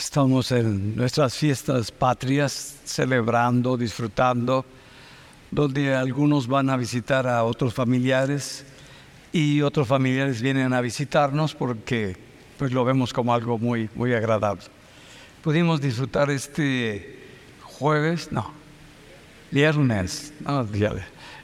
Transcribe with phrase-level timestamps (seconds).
[0.00, 4.64] Estamos en nuestras fiestas patrias, celebrando, disfrutando,
[5.50, 8.64] donde algunos van a visitar a otros familiares
[9.30, 12.16] y otros familiares vienen a visitarnos porque
[12.56, 14.62] pues lo vemos como algo muy, muy agradable.
[15.42, 17.18] Pudimos disfrutar este
[17.62, 18.52] jueves, no,
[19.50, 20.66] viernes, no,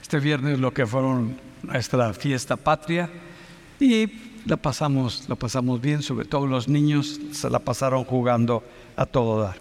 [0.00, 3.10] este viernes lo que fueron nuestra fiesta patria
[3.78, 4.06] y
[4.46, 8.62] la pasamos, la pasamos bien, sobre todo los niños se la pasaron jugando
[8.94, 9.56] a todo dar.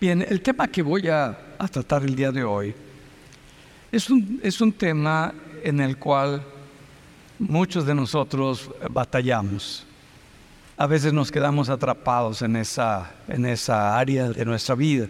[0.00, 1.38] Bien, el tema que voy a,
[1.70, 2.74] tratar el día de hoy
[3.92, 5.32] es un, es un tema
[5.62, 6.42] en el cual
[7.38, 9.86] muchos de nosotros batallamos.
[10.76, 15.06] A veces nos quedamos atrapados en esa, en esa área de nuestra vida.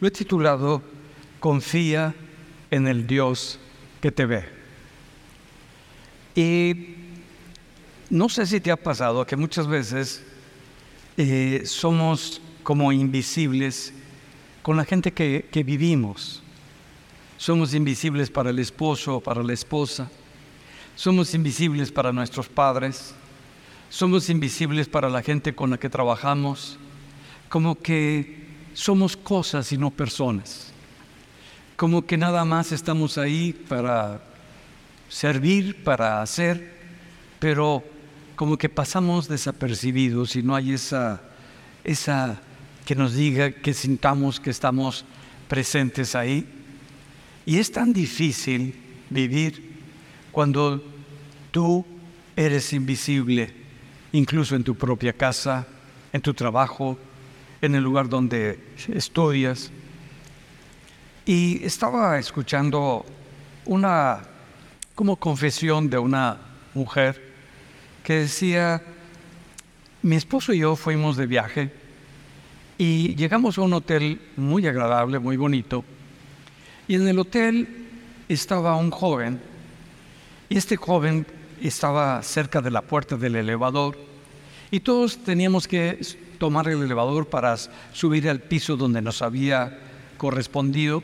[0.00, 0.80] Lo he titulado
[1.40, 2.14] Confía
[2.70, 3.58] en el Dios
[4.00, 4.44] que te ve.
[6.34, 6.97] Y
[8.10, 10.22] no sé si te ha pasado que muchas veces
[11.16, 13.92] eh, somos como invisibles
[14.62, 16.42] con la gente que, que vivimos.
[17.36, 20.10] Somos invisibles para el esposo o para la esposa.
[20.96, 23.14] Somos invisibles para nuestros padres.
[23.90, 26.78] Somos invisibles para la gente con la que trabajamos.
[27.48, 30.72] Como que somos cosas y no personas.
[31.76, 34.20] Como que nada más estamos ahí para
[35.08, 36.76] servir, para hacer,
[37.38, 37.84] pero
[38.38, 41.20] como que pasamos desapercibidos y no hay esa,
[41.82, 42.40] esa
[42.86, 45.04] que nos diga, que sintamos que estamos
[45.48, 46.46] presentes ahí.
[47.44, 48.76] Y es tan difícil
[49.10, 49.80] vivir
[50.30, 50.80] cuando
[51.50, 51.84] tú
[52.36, 53.52] eres invisible,
[54.12, 55.66] incluso en tu propia casa,
[56.12, 56.96] en tu trabajo,
[57.60, 59.72] en el lugar donde estudias.
[61.26, 63.04] Y estaba escuchando
[63.64, 64.22] una
[64.94, 66.38] como confesión de una
[66.72, 67.27] mujer
[68.02, 68.82] que decía,
[70.02, 71.72] mi esposo y yo fuimos de viaje
[72.78, 75.84] y llegamos a un hotel muy agradable, muy bonito,
[76.86, 77.86] y en el hotel
[78.28, 79.40] estaba un joven,
[80.48, 81.26] y este joven
[81.60, 83.98] estaba cerca de la puerta del elevador,
[84.70, 85.98] y todos teníamos que
[86.38, 87.56] tomar el elevador para
[87.92, 89.78] subir al piso donde nos había
[90.16, 91.02] correspondido.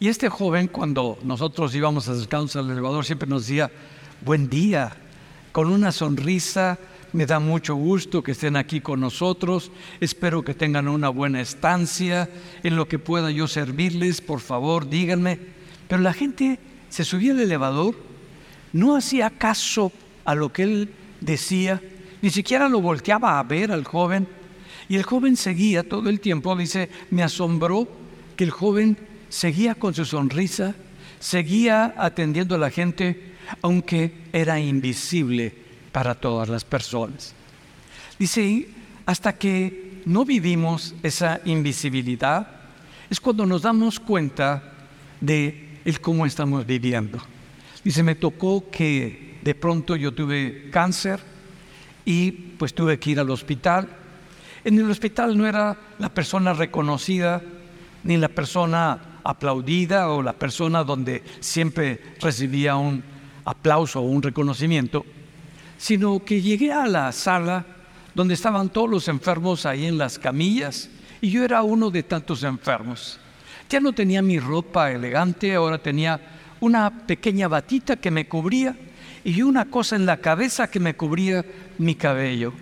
[0.00, 3.70] Y este joven, cuando nosotros íbamos acercarnos al elevador, siempre nos decía,
[4.24, 4.96] buen día,
[5.58, 6.78] con una sonrisa.
[7.12, 9.72] Me da mucho gusto que estén aquí con nosotros.
[9.98, 12.30] Espero que tengan una buena estancia.
[12.62, 15.36] En lo que pueda yo servirles, por favor, díganme.
[15.88, 17.96] Pero la gente se subía al elevador,
[18.72, 19.90] no hacía caso
[20.24, 21.82] a lo que él decía,
[22.22, 24.28] ni siquiera lo volteaba a ver al joven.
[24.88, 27.88] Y el joven seguía todo el tiempo, dice, me asombró
[28.36, 28.96] que el joven
[29.28, 30.76] seguía con su sonrisa,
[31.18, 35.52] seguía atendiendo a la gente aunque era invisible
[35.92, 37.34] para todas las personas.
[38.18, 38.68] Dice,
[39.06, 42.46] hasta que no vivimos esa invisibilidad,
[43.10, 44.62] es cuando nos damos cuenta
[45.20, 47.18] de el cómo estamos viviendo.
[47.82, 51.20] Dice, me tocó que de pronto yo tuve cáncer
[52.04, 53.88] y pues tuve que ir al hospital.
[54.64, 57.42] En el hospital no era la persona reconocida
[58.04, 63.02] ni la persona aplaudida o la persona donde siempre recibía un
[63.48, 65.06] aplauso o un reconocimiento,
[65.78, 67.64] sino que llegué a la sala
[68.14, 70.90] donde estaban todos los enfermos ahí en las camillas
[71.22, 73.18] y yo era uno de tantos enfermos.
[73.70, 76.20] Ya no tenía mi ropa elegante, ahora tenía
[76.60, 78.76] una pequeña batita que me cubría
[79.24, 81.44] y una cosa en la cabeza que me cubría
[81.78, 82.52] mi cabello.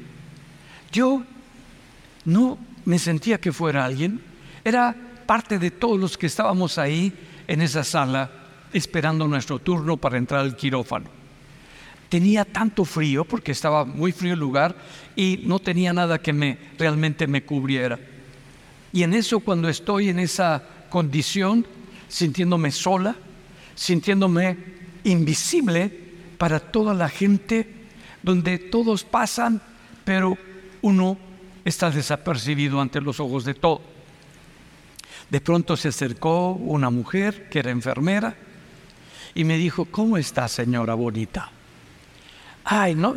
[0.92, 1.22] Yo
[2.24, 4.20] no me sentía que fuera alguien,
[4.64, 4.94] era
[5.26, 7.12] parte de todos los que estábamos ahí
[7.48, 11.06] en esa sala esperando nuestro turno para entrar al quirófano.
[12.08, 14.76] Tenía tanto frío porque estaba muy frío el lugar
[15.16, 17.98] y no tenía nada que me realmente me cubriera.
[18.92, 21.66] Y en eso cuando estoy en esa condición,
[22.08, 23.16] sintiéndome sola,
[23.74, 24.56] sintiéndome
[25.04, 25.90] invisible
[26.38, 27.68] para toda la gente,
[28.22, 29.60] donde todos pasan,
[30.04, 30.38] pero
[30.82, 31.18] uno
[31.64, 33.82] está desapercibido ante los ojos de todos.
[35.28, 38.36] De pronto se acercó una mujer que era enfermera
[39.36, 41.50] y me dijo, ¿cómo está señora bonita?
[42.64, 43.16] Ay, no,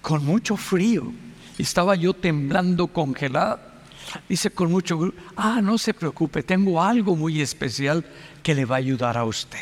[0.00, 1.12] con mucho frío.
[1.58, 3.82] Estaba yo temblando congelada.
[4.28, 8.04] Dice con mucho, ah, no se preocupe, tengo algo muy especial
[8.40, 9.58] que le va a ayudar a usted.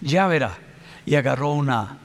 [0.00, 0.56] Ya verá.
[1.04, 1.98] Y agarró una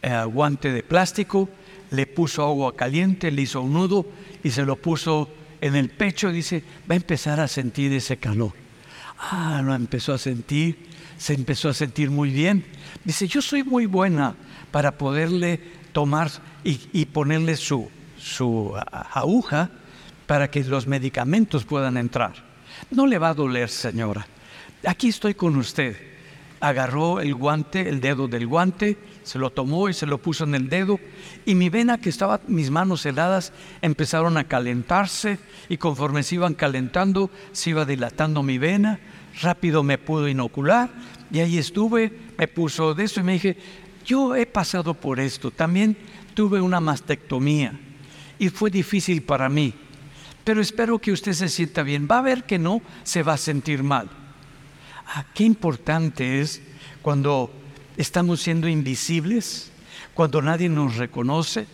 [0.00, 1.48] eh, guante de plástico,
[1.90, 4.06] le puso agua caliente, le hizo un nudo
[4.44, 5.28] y se lo puso
[5.60, 6.30] en el pecho.
[6.30, 8.52] Dice, va a empezar a sentir ese calor.
[9.18, 12.64] Ah, lo empezó a sentir se empezó a sentir muy bien.
[13.04, 14.34] Dice, yo soy muy buena
[14.70, 15.60] para poderle
[15.92, 16.30] tomar
[16.64, 17.88] y, ponerle su,
[18.18, 19.70] su aguja,
[20.26, 22.32] para que los medicamentos puedan entrar.
[22.90, 24.26] No le va a doler, señora.
[24.86, 25.96] Aquí estoy con usted.
[26.60, 30.54] Agarró el guante, el dedo del guante, se lo tomó y se lo puso en
[30.54, 31.00] el dedo
[31.44, 33.52] y mi vena que estaba, mis manos heladas,
[33.82, 35.38] empezaron a calentarse
[35.68, 39.00] y conforme se iban calentando, se iba dilatando mi vena,
[39.40, 40.90] rápido me pudo inocular
[41.30, 43.56] y ahí estuve, me puso de eso y me dije,
[44.04, 45.96] yo he pasado por esto, también
[46.34, 47.78] tuve una mastectomía
[48.38, 49.72] y fue difícil para mí,
[50.44, 53.38] pero espero que usted se sienta bien, va a ver que no se va a
[53.38, 54.08] sentir mal.
[55.06, 56.62] Ah, qué importante es
[57.02, 57.50] cuando
[57.96, 59.70] estamos siendo invisibles,
[60.14, 61.66] cuando nadie nos reconoce,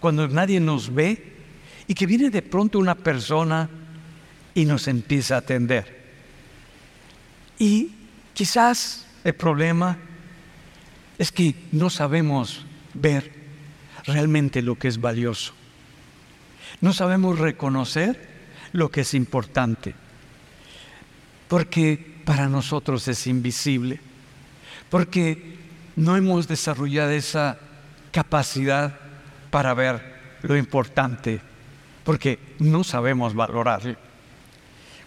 [0.00, 1.32] cuando nadie nos ve
[1.86, 3.68] y que viene de pronto una persona
[4.54, 6.03] y nos empieza a atender.
[7.58, 7.92] Y
[8.32, 9.96] quizás el problema
[11.18, 13.32] es que no sabemos ver
[14.04, 15.54] realmente lo que es valioso.
[16.80, 18.28] No sabemos reconocer
[18.72, 19.94] lo que es importante.
[21.48, 24.00] Porque para nosotros es invisible.
[24.90, 25.56] Porque
[25.96, 27.58] no hemos desarrollado esa
[28.10, 28.98] capacidad
[29.50, 31.40] para ver lo importante.
[32.02, 33.96] Porque no sabemos valorar.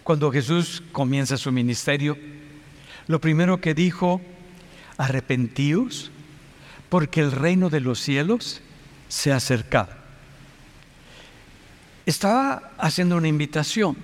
[0.02, 2.16] Cuando Jesús comienza su ministerio,
[3.08, 4.20] lo primero que dijo,
[4.98, 6.10] arrepentíos,
[6.88, 8.60] porque el reino de los cielos
[9.08, 9.90] se ha acercado.
[12.06, 13.96] Estaba haciendo una invitación.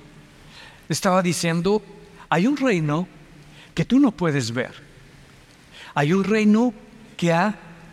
[0.89, 1.83] Estaba diciendo,
[2.29, 3.06] hay un reino
[3.75, 4.73] que tú no puedes ver.
[5.95, 6.75] Hay un reino
[7.17, 7.35] que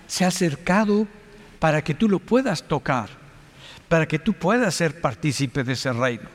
[0.07, 1.07] se ha acercado
[1.59, 3.09] para que tú lo puedas tocar,
[3.87, 6.27] para que tú puedas ser partícipe de ese reino.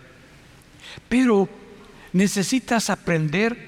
[1.09, 1.49] Pero
[2.13, 3.66] necesitas aprender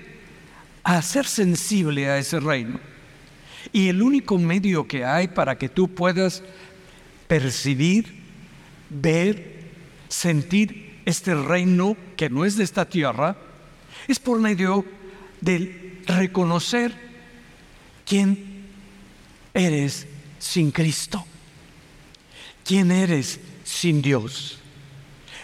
[0.89, 2.81] a ser sensible a ese reino.
[3.75, 6.43] Y el único medio que hay para que tú puedas
[7.27, 8.23] percibir,
[8.89, 9.69] ver,
[10.09, 13.37] sentir este reino que no es de esta tierra,
[14.09, 14.83] es por medio
[15.43, 16.95] de reconocer
[18.07, 18.65] quién
[19.53, 20.07] eres
[20.39, 21.23] sin Cristo,
[22.65, 24.59] quién eres sin Dios.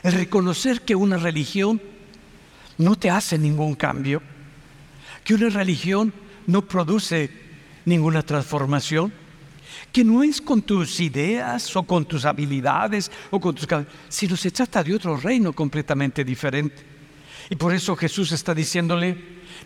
[0.03, 1.83] El reconocer que una religión
[2.79, 4.23] no te hace ningún cambio
[5.25, 6.13] que una religión
[6.47, 7.31] no produce
[7.87, 9.13] ninguna transformación,
[9.91, 13.67] que no es con tus ideas o con tus habilidades o con tus
[14.09, 16.83] sino se trata de otro reino completamente diferente.
[17.51, 19.17] Y por eso Jesús está diciéndole,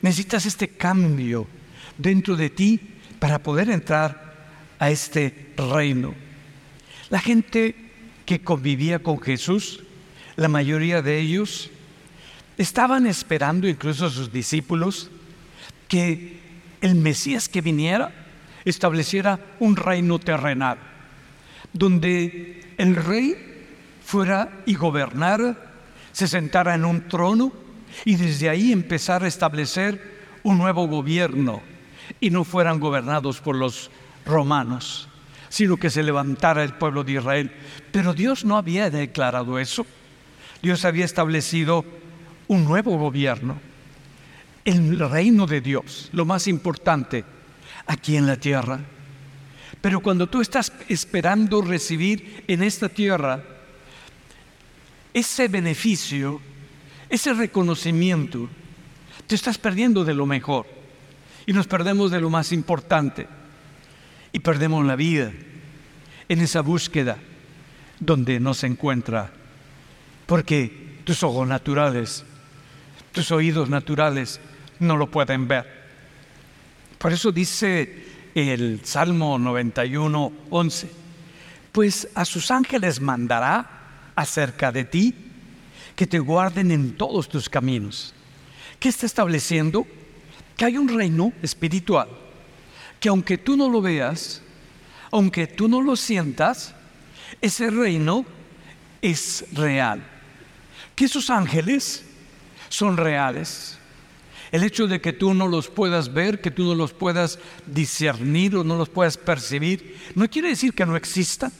[0.03, 1.47] necesitas este cambio
[1.97, 2.81] dentro de ti
[3.19, 6.15] para poder entrar a este reino.
[7.11, 7.75] La gente
[8.25, 9.83] que convivía con Jesús,
[10.37, 11.71] la mayoría de ellos,
[12.59, 15.11] estaban esperando, incluso sus discípulos,
[15.89, 16.39] que
[16.81, 18.13] el Mesías que viniera
[18.65, 20.79] estableciera un reino terrenal,
[21.73, 23.67] donde el rey
[24.05, 25.57] fuera y gobernara,
[26.13, 27.53] se sentara en un trono
[28.05, 31.63] y desde ahí empezara a establecer un nuevo gobierno
[32.21, 33.91] y no fueran gobernados por los
[34.25, 35.09] romanos,
[35.49, 37.53] sino que se levantara el pueblo de Israel.
[37.93, 39.87] Pero Dios no había declarado eso.
[40.63, 41.85] Dios había establecido
[42.49, 43.68] un nuevo gobierno
[44.77, 47.25] el reino de Dios, lo más importante
[47.87, 48.81] aquí en la tierra.
[49.81, 53.43] Pero cuando tú estás esperando recibir en esta tierra
[55.15, 56.41] ese beneficio,
[57.09, 58.49] ese reconocimiento,
[59.27, 60.67] te estás perdiendo de lo mejor.
[61.47, 63.27] Y nos perdemos de lo más importante.
[64.33, 65.33] Y perdemos la vida
[66.29, 67.17] en esa búsqueda
[68.01, 69.33] donde no se encuentra,
[70.27, 72.25] porque tus ojos naturales,
[73.13, 74.41] tus oídos naturales
[74.81, 75.79] no lo pueden ver.
[76.99, 80.91] Por eso dice el Salmo 91, 11,
[81.73, 85.15] pues a sus ángeles mandará acerca de ti
[85.95, 88.15] que te guarden en todos tus caminos.
[88.79, 89.87] ¿Qué está estableciendo?
[90.57, 92.09] Que hay un reino espiritual,
[93.01, 94.43] que aunque tú no lo veas,
[95.11, 96.75] aunque tú no lo sientas,
[97.41, 98.25] ese reino
[99.03, 100.03] es real.
[100.95, 102.05] Que sus ángeles
[102.69, 103.78] son reales
[104.53, 108.57] el hecho de que tú no los puedas ver, que tú no los puedas discernir
[108.57, 111.53] o no los puedas percibir, no quiere decir que no existan.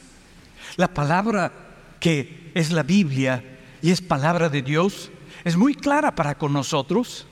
[0.75, 1.51] La palabra
[1.99, 3.43] que es la Biblia
[3.81, 5.11] y es palabra de Dios
[5.43, 7.27] es muy clara para con nosotros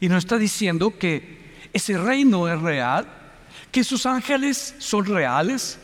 [0.00, 3.06] y nos está diciendo que ese reino es real,
[3.70, 5.78] que sus ángeles son reales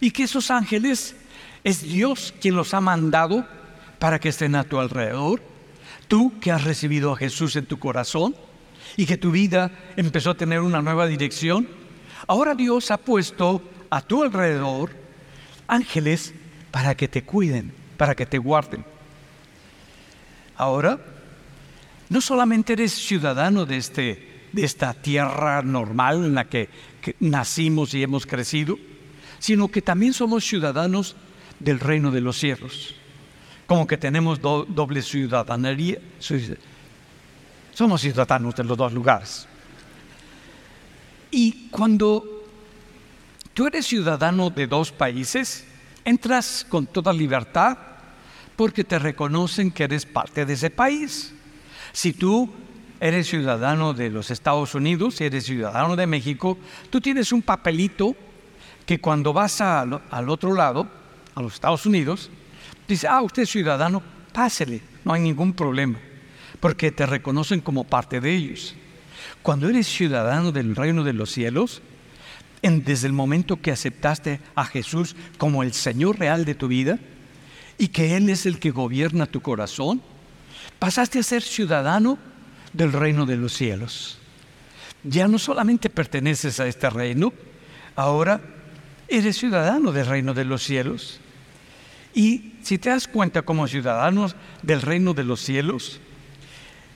[0.00, 1.16] y que esos ángeles
[1.64, 3.46] es Dios quien los ha mandado
[3.98, 5.42] para que estén a tu alrededor.
[6.08, 8.34] Tú que has recibido a Jesús en tu corazón,
[9.00, 11.66] y que tu vida empezó a tener una nueva dirección,
[12.26, 14.90] ahora Dios ha puesto a tu alrededor
[15.66, 16.34] ángeles
[16.70, 18.84] para que te cuiden, para que te guarden.
[20.54, 21.00] Ahora,
[22.10, 26.68] no solamente eres ciudadano de, este, de esta tierra normal en la que,
[27.20, 28.78] nacimos y hemos crecido,
[29.38, 31.16] sino que también somos ciudadanos
[31.58, 32.94] del reino de los cielos.
[33.66, 35.96] Como que tenemos doble ciudadanía.
[37.80, 39.48] Somos ciudadanos de los dos lugares.
[41.30, 42.44] Y cuando
[43.54, 45.64] tú eres ciudadano de dos países,
[46.04, 47.78] entras con toda libertad
[48.54, 51.32] porque te reconocen que eres parte de ese país.
[51.90, 52.52] Si tú
[53.00, 56.58] eres ciudadano de los Estados Unidos, si eres ciudadano de México,
[56.90, 58.14] tú tienes un papelito
[58.84, 60.86] que cuando vas al otro lado,
[61.34, 62.28] a los Estados Unidos,
[62.86, 64.02] dice, ah, usted es ciudadano,
[64.34, 65.98] pásele, no hay ningún problema,
[66.60, 68.74] porque te reconocen como parte de ellos.
[69.42, 71.82] Cuando eres ciudadano del reino de los cielos,
[72.62, 76.98] desde el momento que aceptaste a Jesús como el Señor real de tu vida
[77.78, 80.02] y que Él es el que gobierna tu corazón,
[80.78, 82.18] pasaste a ser ciudadano
[82.74, 84.18] del reino de los cielos.
[85.02, 87.32] Ya no solamente perteneces a este reino,
[87.96, 88.42] ahora
[89.08, 91.20] eres ciudadano del reino de los cielos.
[92.12, 96.00] Y si te das cuenta como ciudadanos del reino de los cielos,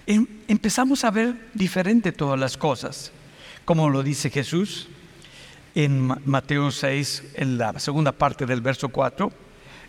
[0.06, 3.12] empezamos a ver diferente todas las cosas,
[3.64, 4.88] como lo dice Jesús
[5.74, 9.32] en Mateo 6, en la segunda parte del verso 4,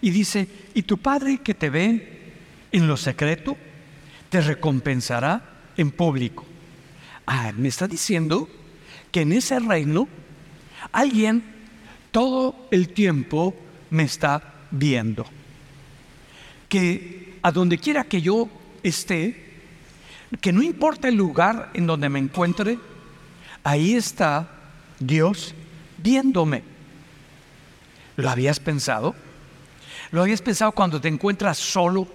[0.02, 2.34] y dice, y tu Padre que te ve
[2.72, 3.56] en lo secreto,
[4.30, 5.44] te recompensará
[5.78, 6.46] en público.
[7.28, 8.50] Ah, me está diciendo
[9.12, 10.08] que en ese reino
[10.92, 11.44] alguien
[12.12, 13.56] todo el tiempo
[13.90, 15.26] me está viendo.
[16.68, 18.50] Que a donde quiera que yo
[18.84, 19.45] esté,
[20.42, 22.80] que no importa el lugar en donde me encuentre,
[23.64, 24.48] ahí está
[25.00, 25.54] Dios
[25.98, 26.64] viéndome.
[28.16, 29.16] ¿Lo habías pensado?
[30.12, 32.08] ¿Lo habías pensado cuando te encuentras solo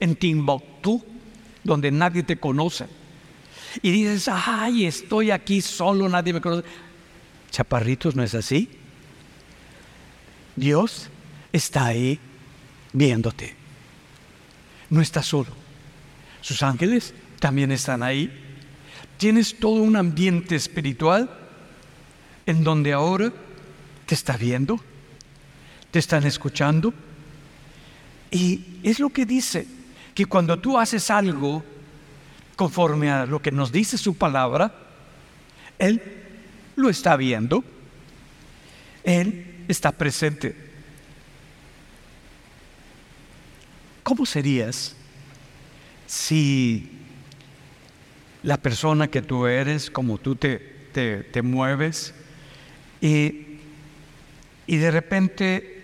[0.00, 1.02] en Timbuktu,
[1.62, 2.86] donde nadie te conoce?
[3.82, 6.64] Y dices, ay, estoy aquí solo, nadie me conoce.
[7.50, 8.68] Chaparritos, ¿no es así?
[10.56, 11.08] Dios
[11.52, 12.18] está ahí
[12.92, 13.54] viéndote.
[14.90, 15.50] No estás solo.
[16.40, 18.32] Sus ángeles también están ahí.
[19.18, 21.28] Tienes todo un ambiente espiritual
[22.46, 23.30] en donde ahora
[24.06, 24.80] te está viendo,
[25.90, 26.94] te están escuchando.
[28.30, 29.66] Y es lo que dice,
[30.14, 31.62] que cuando tú haces algo
[32.56, 34.74] conforme a lo que nos dice su palabra,
[35.78, 36.00] Él
[36.76, 37.62] lo está viendo,
[39.02, 40.56] Él está presente.
[44.02, 44.96] ¿Cómo serías
[46.06, 46.93] si
[48.44, 50.58] la persona que tú eres, como tú te,
[50.92, 52.14] te, mueves,
[53.00, 53.58] y,
[54.66, 55.82] y de repente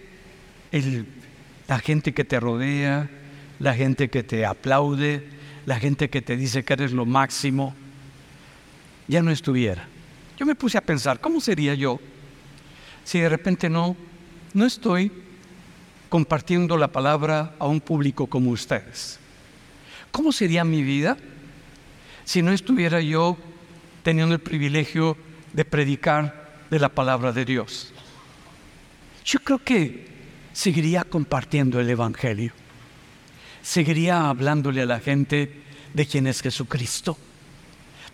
[1.66, 3.10] la gente que te rodea,
[3.58, 5.24] la gente que te aplaude,
[5.66, 7.74] la gente que te dice que eres lo máximo,
[9.08, 9.88] ya no estuviera.
[10.38, 11.98] Yo me puse a pensar, ¿cómo sería yo
[13.04, 13.96] si de repente no,
[14.52, 15.10] no estoy
[16.08, 19.18] compartiendo la palabra a un público como ustedes.
[20.10, 21.16] ¿Cómo sería mi vida
[22.30, 23.36] si no estuviera yo
[24.04, 25.16] teniendo el privilegio
[25.52, 27.92] de predicar de la palabra de Dios?
[29.24, 30.06] Yo creo que
[30.52, 32.52] seguiría compartiendo el Evangelio,
[33.62, 37.18] seguiría hablándole a la gente de quién es Jesucristo,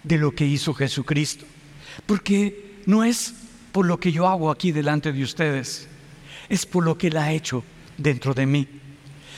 [0.03, 1.45] de lo que hizo Jesucristo,
[2.07, 3.35] porque no es
[3.71, 5.89] por lo que yo hago aquí delante de ustedes,
[6.49, 7.63] es por lo que Él ha hecho
[7.99, 8.67] dentro de mí.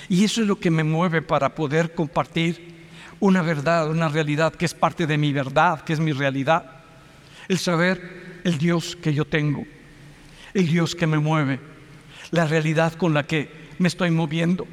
[0.09, 2.78] Y eso es lo que me mueve para poder compartir
[3.21, 6.65] una verdad, una realidad que es parte de mi verdad, que es mi realidad.
[7.49, 9.67] El saber el Dios que yo tengo,
[10.55, 11.61] el Dios que me mueve,
[12.31, 14.67] la realidad con la que me estoy moviendo.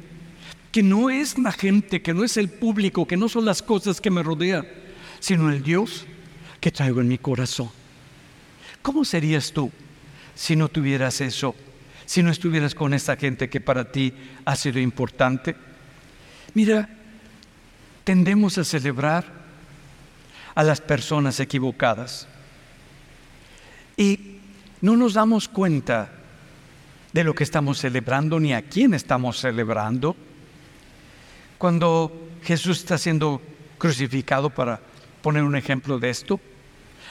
[0.70, 4.00] Que no es la gente, que no es el público, que no son las cosas
[4.00, 4.66] que me rodean,
[5.20, 6.06] sino el Dios
[6.60, 7.70] que traigo en mi corazón.
[8.82, 9.70] ¿Cómo serías tú
[10.34, 11.54] si no tuvieras eso
[12.06, 14.12] si no estuvieras con esta gente que para ti
[14.44, 15.54] ha sido importante?
[16.54, 16.88] Mira,
[18.06, 19.24] tendemos a celebrar
[20.54, 22.28] a las personas equivocadas
[23.96, 24.38] y
[24.80, 26.12] no nos damos cuenta
[27.12, 30.14] de lo que estamos celebrando ni a quién estamos celebrando.
[31.58, 33.42] Cuando Jesús está siendo
[33.76, 34.78] crucificado, para
[35.20, 36.38] poner un ejemplo de esto,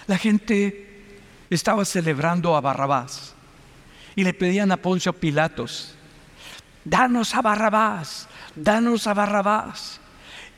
[0.08, 1.04] la gente
[1.50, 3.34] estaba celebrando a Barrabás
[4.16, 5.94] y le pedían a Poncio Pilatos,
[6.86, 10.00] danos a Barrabás, danos a Barrabás.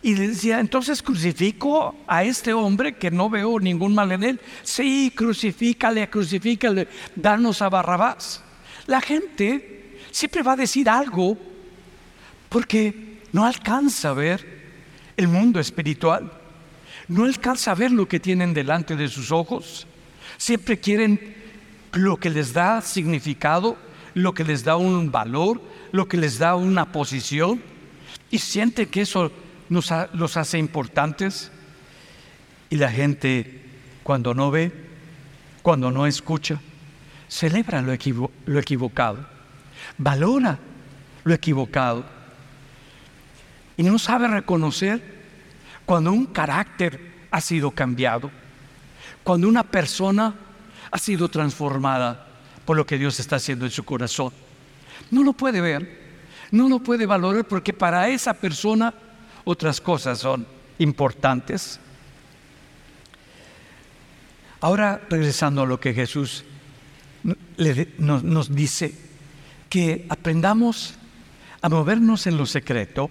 [0.02, 4.40] Y decía, entonces crucifico a este hombre que no veo ningún mal en él.
[4.64, 8.44] Sí, crucifícale, crucifícale, danos a Barrabás.
[8.86, 11.38] La gente siempre va a decir algo
[12.50, 14.46] porque no alcanza a ver
[15.18, 16.32] el mundo espiritual.
[17.08, 19.88] No alcanza a ver lo que tienen delante de sus ojos.
[20.38, 21.36] Siempre quieren
[21.94, 23.78] lo que les da significado,
[24.14, 25.62] lo que les da un valor,
[25.92, 27.62] lo que les da una posición
[28.30, 29.32] y sienten que eso
[29.70, 31.52] los hace importantes.
[32.70, 33.64] Y la gente
[34.04, 34.72] cuando no ve,
[35.62, 36.60] cuando no escucha,
[37.28, 37.94] celebra lo,
[38.46, 39.26] lo equivocado,
[39.98, 40.60] valora
[41.24, 42.06] lo equivocado
[43.76, 45.02] y no sabe reconocer
[45.86, 48.32] cuando un carácter ha sido cambiado,
[49.24, 50.34] cuando una persona
[50.90, 52.28] ha sido transformada
[52.66, 54.34] por lo que Dios está haciendo en su corazón.
[55.12, 56.08] No lo puede ver,
[56.52, 58.94] no lo puede valorar porque para esa persona
[59.48, 60.46] otras cosas son
[60.78, 61.80] importantes.
[64.60, 66.44] Ahora, regresando a lo que Jesús
[67.98, 68.94] nos, dice,
[69.70, 70.96] que aprendamos
[71.62, 73.10] a movernos en lo secreto,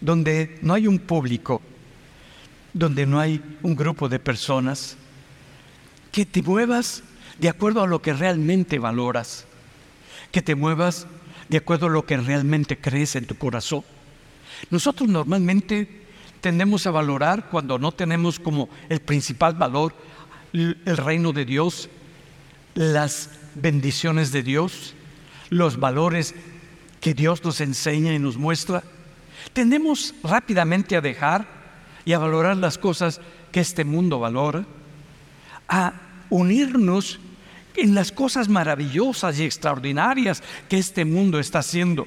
[0.00, 1.60] donde no hay un público,
[2.72, 4.96] donde no hay un grupo de personas,
[6.12, 7.02] que te muevas
[7.40, 9.46] de acuerdo a lo que realmente valoras,
[10.30, 11.08] que te muevas
[11.48, 13.82] de acuerdo a lo que realmente crees en tu corazón.
[14.70, 16.02] Nosotros normalmente
[16.40, 19.94] tendemos a valorar cuando no tenemos como el principal valor
[20.52, 21.88] el reino de Dios,
[22.74, 24.94] las bendiciones de Dios,
[25.50, 26.34] los valores
[27.00, 28.82] que Dios nos enseña y nos muestra,
[29.52, 31.46] tendemos rápidamente a dejar
[32.04, 34.64] y a valorar las cosas que este mundo valora,
[35.68, 35.94] a
[36.30, 37.18] unirnos
[37.76, 42.06] en las cosas maravillosas y extraordinarias que este mundo está haciendo,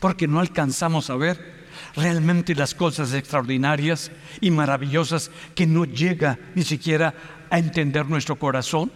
[0.00, 1.57] porque no alcanzamos a ver
[1.94, 7.14] realmente las cosas extraordinarias y maravillosas que no llega ni siquiera
[7.50, 8.90] a entender nuestro corazón?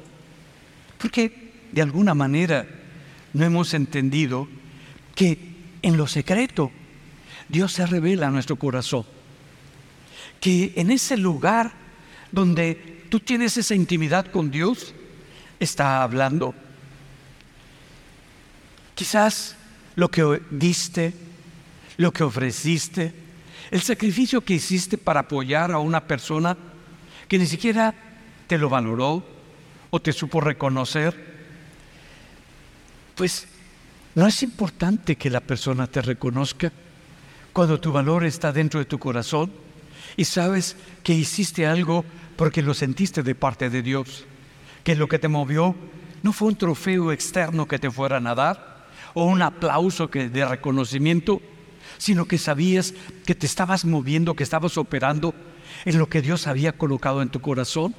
[0.99, 2.67] Porque de alguna manera
[3.33, 4.49] no hemos entendido
[5.15, 5.39] que
[5.83, 6.71] en lo secreto
[7.49, 9.05] Dios se revela a nuestro corazón.
[10.41, 11.73] Que en ese lugar
[12.31, 14.95] donde tú tienes esa intimidad con Dios,
[15.61, 16.55] está hablando.
[18.95, 19.57] Quizás
[19.97, 21.15] lo que diste,
[21.97, 23.13] lo que ofreciste,
[23.71, 26.57] el sacrificio que hiciste para apoyar a una persona
[27.29, 27.95] que ni siquiera
[28.47, 29.25] te lo valoró
[29.91, 31.33] o te supo reconocer,
[33.15, 33.47] pues
[34.15, 36.73] no es importante que la persona te reconozca
[37.53, 39.53] cuando tu valor está dentro de tu corazón
[40.17, 42.05] y sabes que hiciste algo
[42.37, 44.25] porque lo sentiste de parte de Dios,
[44.85, 45.75] que lo que te movió
[46.23, 50.45] no fue un trofeo externo que te fueran a dar o un aplauso que de
[50.45, 51.41] reconocimiento,
[52.03, 55.37] sino que sabías que te estabas moviendo, que estabas operando
[55.85, 57.95] en lo que Dios había colocado en tu corazón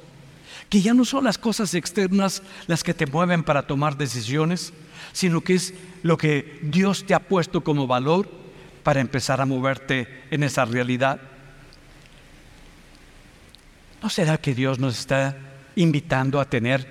[0.68, 4.72] que ya no son las cosas externas las que te mueven para tomar decisiones,
[5.12, 8.30] sino que es lo que Dios te ha puesto como valor
[8.82, 11.20] para empezar a moverte en esa realidad.
[14.02, 15.36] ¿No será que Dios nos está
[15.76, 16.86] invitando a tener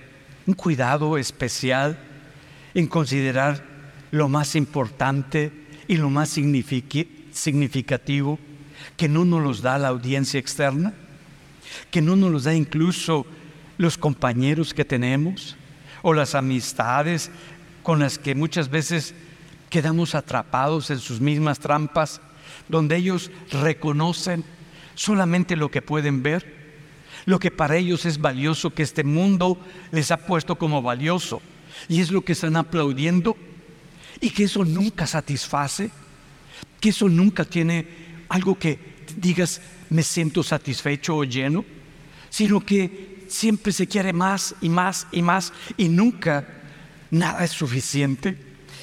[0.48, 1.98] un cuidado especial
[2.74, 3.64] en considerar
[4.12, 5.63] lo más importante
[5.94, 8.40] y lo más significativo
[8.98, 10.92] que no nos da la audiencia externa?
[11.92, 13.28] Que no nos da incluso
[13.78, 15.56] los compañeros que tenemos
[16.02, 17.30] o las amistades
[17.84, 19.14] con las que muchas veces
[19.70, 22.22] quedamos atrapados en sus mismas trampas,
[22.70, 24.44] donde ellos reconocen
[24.96, 26.74] solamente lo que pueden ver,
[27.26, 29.60] lo que para ellos es valioso, que este mundo
[29.92, 31.40] les ha puesto como valioso,
[31.88, 33.38] y es lo que están aplaudiendo,
[34.20, 35.90] y que eso nunca satisface,
[36.80, 37.88] que eso nunca tiene
[38.30, 38.78] algo que
[39.18, 41.64] digas, me siento satisfecho o lleno,
[42.30, 46.48] sino que siempre se quiere más y más y más y nunca
[47.12, 48.38] nada es suficiente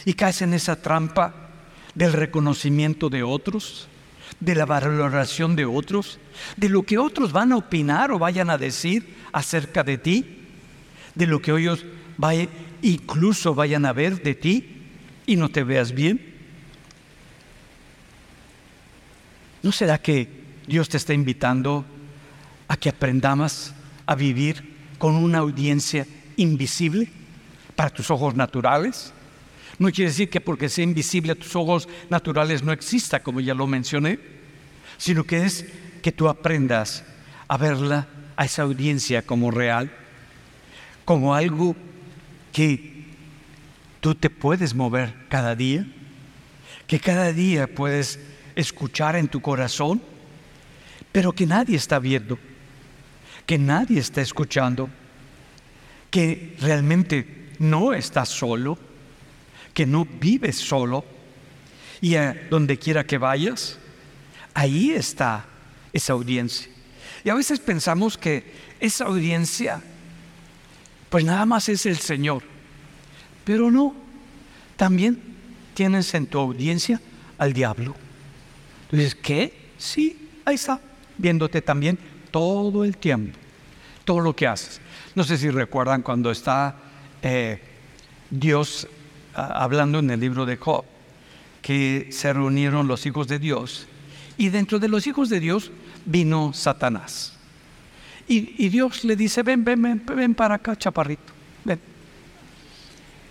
[0.05, 1.51] y caes en esa trampa
[1.95, 3.89] del reconocimiento de otros,
[4.39, 6.19] de la valoración de otros,
[6.57, 10.39] de lo que otros van a opinar o vayan a decir acerca de ti,
[11.15, 11.85] de lo que ellos
[12.17, 12.49] vayan,
[12.83, 14.80] incluso vayan a ver de ti
[15.31, 16.21] y no te veas bien.
[19.63, 20.29] ¿No será que
[20.67, 21.85] Dios te está invitando
[22.67, 23.73] a que aprendamos
[24.07, 26.05] a vivir con una audiencia
[26.37, 27.09] invisible
[27.77, 29.13] para tus ojos naturales.
[29.79, 33.55] No quiere decir que porque sea invisible a tus ojos naturales no exista, como ya
[33.55, 34.19] lo mencioné,
[34.99, 35.65] sino que es
[36.03, 37.05] que tú aprendas
[37.47, 39.93] a verla, a esa audiencia como real,
[41.05, 41.77] como algo
[42.53, 42.90] que
[44.01, 45.87] tú te puedes mover cada día,
[46.87, 48.19] que cada día puedes
[48.57, 50.03] escuchar en tu corazón,
[51.13, 52.39] pero que nadie está viendo
[53.51, 54.89] que nadie está escuchando,
[56.09, 58.79] que realmente no estás solo,
[59.75, 61.05] que no vives solo
[62.01, 63.77] y a donde quiera que vayas,
[64.55, 65.47] ahí está
[65.93, 66.71] esa audiencia.
[67.25, 69.83] Y a veces pensamos que esa audiencia,
[71.09, 72.45] pues nada más es el Señor.
[73.45, 73.95] Pero no,
[74.77, 75.21] también
[75.75, 77.01] tienes en tu audiencia
[77.39, 77.95] al diablo.
[78.85, 79.71] Entonces, ¿qué?
[79.79, 80.81] Sí, ahí está,
[81.17, 81.99] viéndote también
[82.31, 83.39] todo el tiempo,
[84.05, 84.81] todo lo que haces.
[85.15, 86.77] No sé si recuerdan cuando está
[87.23, 87.61] eh,
[88.31, 88.87] Dios
[89.35, 90.85] ah, hablando en el libro de Job,
[91.63, 93.87] que se reunieron los hijos de Dios
[94.37, 95.71] y dentro de los hijos de Dios
[96.07, 97.37] vino Satanás.
[98.27, 101.33] Y, Dios le dice, ven, ven, ven, ven para acá, chaparrito,
[101.65, 101.81] ven.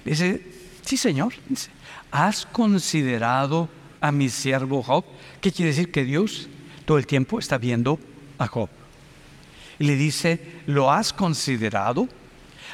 [0.09, 0.41] Dice,
[0.83, 1.69] sí Señor, dice,
[2.09, 3.69] ¿has considerado
[4.01, 5.05] a mi siervo Job?
[5.39, 5.91] ¿Qué quiere decir?
[5.91, 6.49] Que Dios
[6.85, 7.99] todo el tiempo está viendo
[8.39, 8.69] a Job.
[9.77, 12.09] Y le dice, ¿lo has considerado?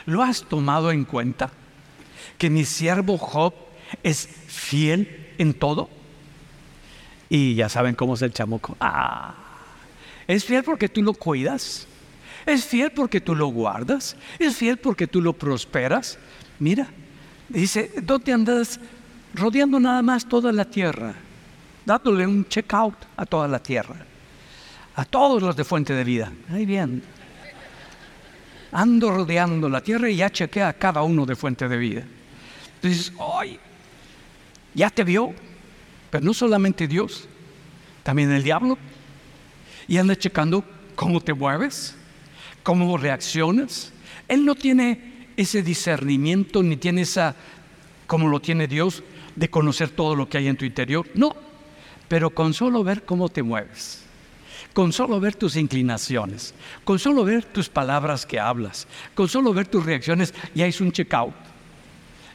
[0.06, 1.52] ¿Lo has tomado en cuenta?
[2.38, 3.54] Que mi siervo Job
[4.02, 5.89] es fiel en todo.
[7.28, 8.78] Y ya saben cómo es el chamuco.
[8.80, 9.36] Ah,
[10.26, 11.86] es fiel porque tú lo cuidas.
[12.45, 14.15] Es fiel porque tú lo guardas.
[14.39, 16.17] Es fiel porque tú lo prosperas.
[16.60, 16.88] Mira,
[17.49, 18.79] dice, ¿dónde andas
[19.34, 21.13] rodeando nada más toda la tierra?
[21.86, 23.95] Dándole un check out a toda la tierra.
[24.95, 26.31] A todos los de fuente de vida.
[26.49, 27.03] Ahí bien.
[28.71, 32.03] Ando rodeando la tierra y ya chequé a cada uno de fuente de vida.
[32.75, 33.60] Entonces, ay,
[34.73, 35.34] ya te vio.
[36.10, 37.27] Pero no solamente Dios,
[38.03, 38.77] también el diablo.
[39.88, 40.63] Y anda checando
[40.95, 41.95] cómo te mueves,
[42.63, 43.91] cómo reaccionas.
[44.27, 47.36] Él no tiene ese discernimiento ni tiene esa,
[48.08, 49.04] como lo tiene Dios,
[49.36, 51.08] de conocer todo lo que hay en tu interior.
[51.13, 51.36] No,
[52.08, 54.04] pero con solo ver cómo te mueves,
[54.74, 59.67] con solo ver tus inclinaciones, con solo ver tus palabras que hablas, con solo ver
[59.67, 61.34] tus reacciones, ya es un check-out.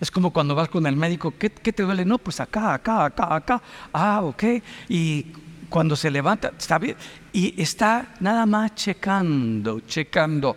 [0.00, 2.06] Es como cuando vas con el médico, ¿qué, ¿qué, te duele?
[2.06, 3.62] No, pues acá, acá, acá, acá.
[3.92, 4.44] Ah, ok.
[4.88, 5.26] Y
[5.70, 6.96] cuando se levanta, está bien,
[7.32, 10.56] y está nada más checando, checando,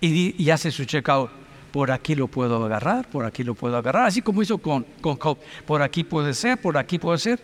[0.00, 1.39] y, hace su checkout.
[1.72, 5.16] Por aquí lo puedo agarrar, por aquí lo puedo agarrar, así como hizo con, con
[5.16, 5.38] Job.
[5.66, 7.40] Por aquí puede ser, por aquí puede ser.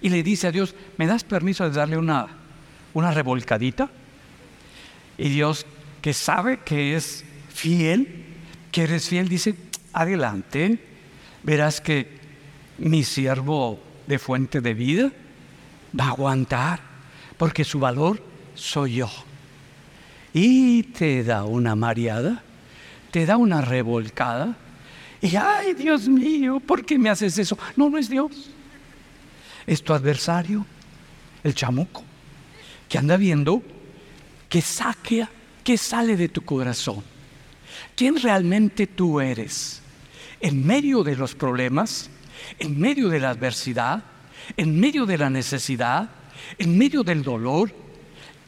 [0.00, 2.26] Y le dice a Dios, ¿me das permiso de darle una,
[2.94, 3.88] una revolcadita?
[5.16, 5.66] Y Dios,
[6.02, 8.24] que sabe que es fiel,
[8.72, 9.54] que eres fiel, dice,
[9.92, 10.78] adelante,
[11.42, 12.18] verás que
[12.78, 15.12] mi siervo de fuente de vida
[15.98, 16.80] va a aguantar,
[17.36, 18.22] porque su valor
[18.54, 19.10] soy yo.
[20.32, 22.42] Y te da una mareada,
[23.10, 24.56] te da una revolcada,
[25.20, 27.58] y ay, Dios mío, ¿por qué me haces eso?
[27.76, 28.50] No, no es Dios.
[29.66, 30.64] Es tu adversario,
[31.44, 32.02] el chamuco,
[32.88, 33.62] que anda viendo
[34.50, 35.26] que saque,
[35.64, 37.02] que sale de tu corazón.
[37.94, 39.80] ¿Quién realmente tú eres?
[40.40, 42.10] En medio de los problemas,
[42.58, 44.02] en medio de la adversidad,
[44.56, 46.10] en medio de la necesidad,
[46.58, 47.72] en medio del dolor,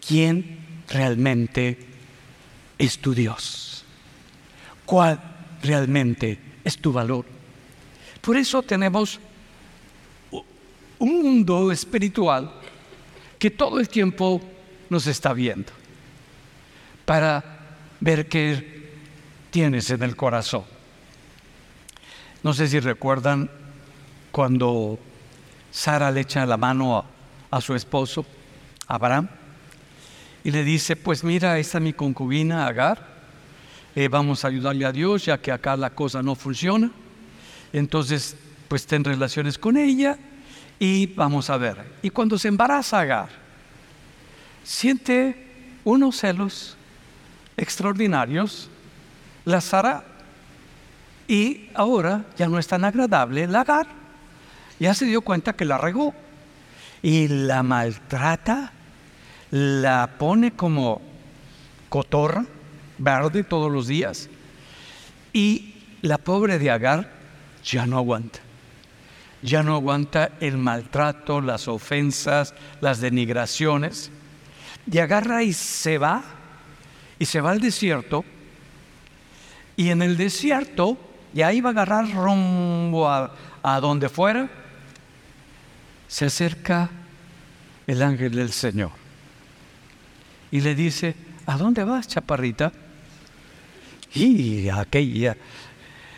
[0.07, 1.79] quién realmente
[2.79, 3.72] es tu Dios.
[4.85, 5.21] ¿Cuál
[5.63, 7.25] realmente es tu valor?
[8.21, 9.19] Por eso tenemos
[10.99, 12.53] un mundo espiritual
[13.39, 14.41] que todo el tiempo
[14.89, 15.73] nos está viendo
[17.05, 17.43] para
[17.99, 18.93] ver qué
[19.51, 20.65] tienes en el corazón.
[22.43, 23.51] No sé si recuerdan
[24.31, 24.99] cuando
[25.71, 27.05] Sara le echa la mano
[27.51, 28.25] a, su esposo,
[28.87, 29.29] Abraham,
[30.45, 33.12] y le dice, pues mira, esta es mi concubina Agar,
[33.95, 36.91] eh, vamos a ayudarle a Dios, ya que acá la cosa no funciona.
[37.73, 38.37] Entonces,
[38.69, 40.19] pues ten relaciones con ella
[40.79, 41.85] y vamos a ver.
[42.03, 43.29] Y cuando se embaraza Agar,
[44.65, 45.47] siente
[45.85, 46.77] unos celos
[47.57, 48.69] extraordinarios,
[49.45, 50.05] la Sara,
[51.29, 54.03] y ahora ya no es tan agradable la Agar
[54.83, 56.13] ya se dio cuenta que la regó
[57.03, 58.73] y la maltrata,
[59.53, 61.01] la pone como
[61.89, 62.45] cotorra
[63.03, 64.29] verde todos los días
[65.33, 67.11] y la pobre de Agar
[67.65, 68.41] ya no aguanta.
[69.43, 74.11] Ya no aguanta el maltrato, las ofensas, las denigraciones.
[74.91, 76.23] Y agarra y se va,
[77.19, 78.25] y se va al desierto.
[79.77, 80.97] Y en el desierto,
[81.35, 84.49] y ahí va a agarrar rumbo a, a donde fuera,
[86.07, 86.91] se acerca
[87.87, 89.03] el ángel del Señor
[90.53, 92.71] y le dice, ¿a dónde vas, chaparrita?
[94.15, 95.37] Y aquella,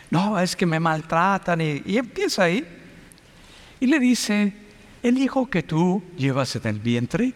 [0.09, 2.65] no, es que me maltratan y, empieza ahí.
[3.79, 4.53] Y le dice,
[5.01, 7.33] el hijo que tú llevas en el vientre,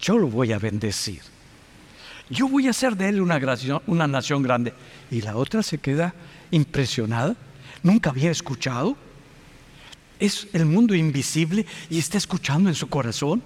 [0.00, 1.20] yo lo voy a bendecir.
[2.30, 3.38] Yo voy a hacer de él una,
[3.86, 4.72] una nación grande.
[5.10, 6.14] Y la otra se queda
[6.50, 7.36] impresionada.
[7.82, 8.96] Nunca había escuchado
[10.22, 13.42] es el mundo invisible y está escuchando en su corazón.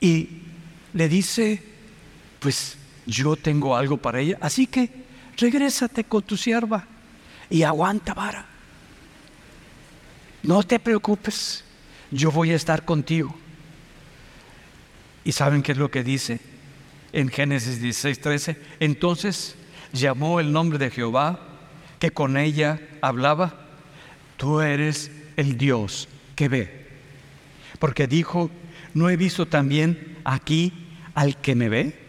[0.00, 0.28] Y
[0.94, 1.62] le dice,
[2.38, 4.90] pues yo tengo algo para ella, así que
[5.36, 6.84] regrésate con tu sierva
[7.48, 8.46] y aguanta vara.
[10.42, 11.64] No te preocupes,
[12.10, 13.34] yo voy a estar contigo.
[15.24, 16.40] ¿Y saben qué es lo que dice
[17.12, 18.56] en Génesis 16, 13?
[18.80, 19.56] Entonces
[19.92, 21.40] llamó el nombre de Jehová,
[21.98, 23.66] que con ella hablaba,
[24.36, 26.86] tú eres el Dios que ve.
[27.78, 28.50] Porque dijo,
[28.94, 30.72] ¿no he visto también aquí
[31.14, 32.05] al que me ve?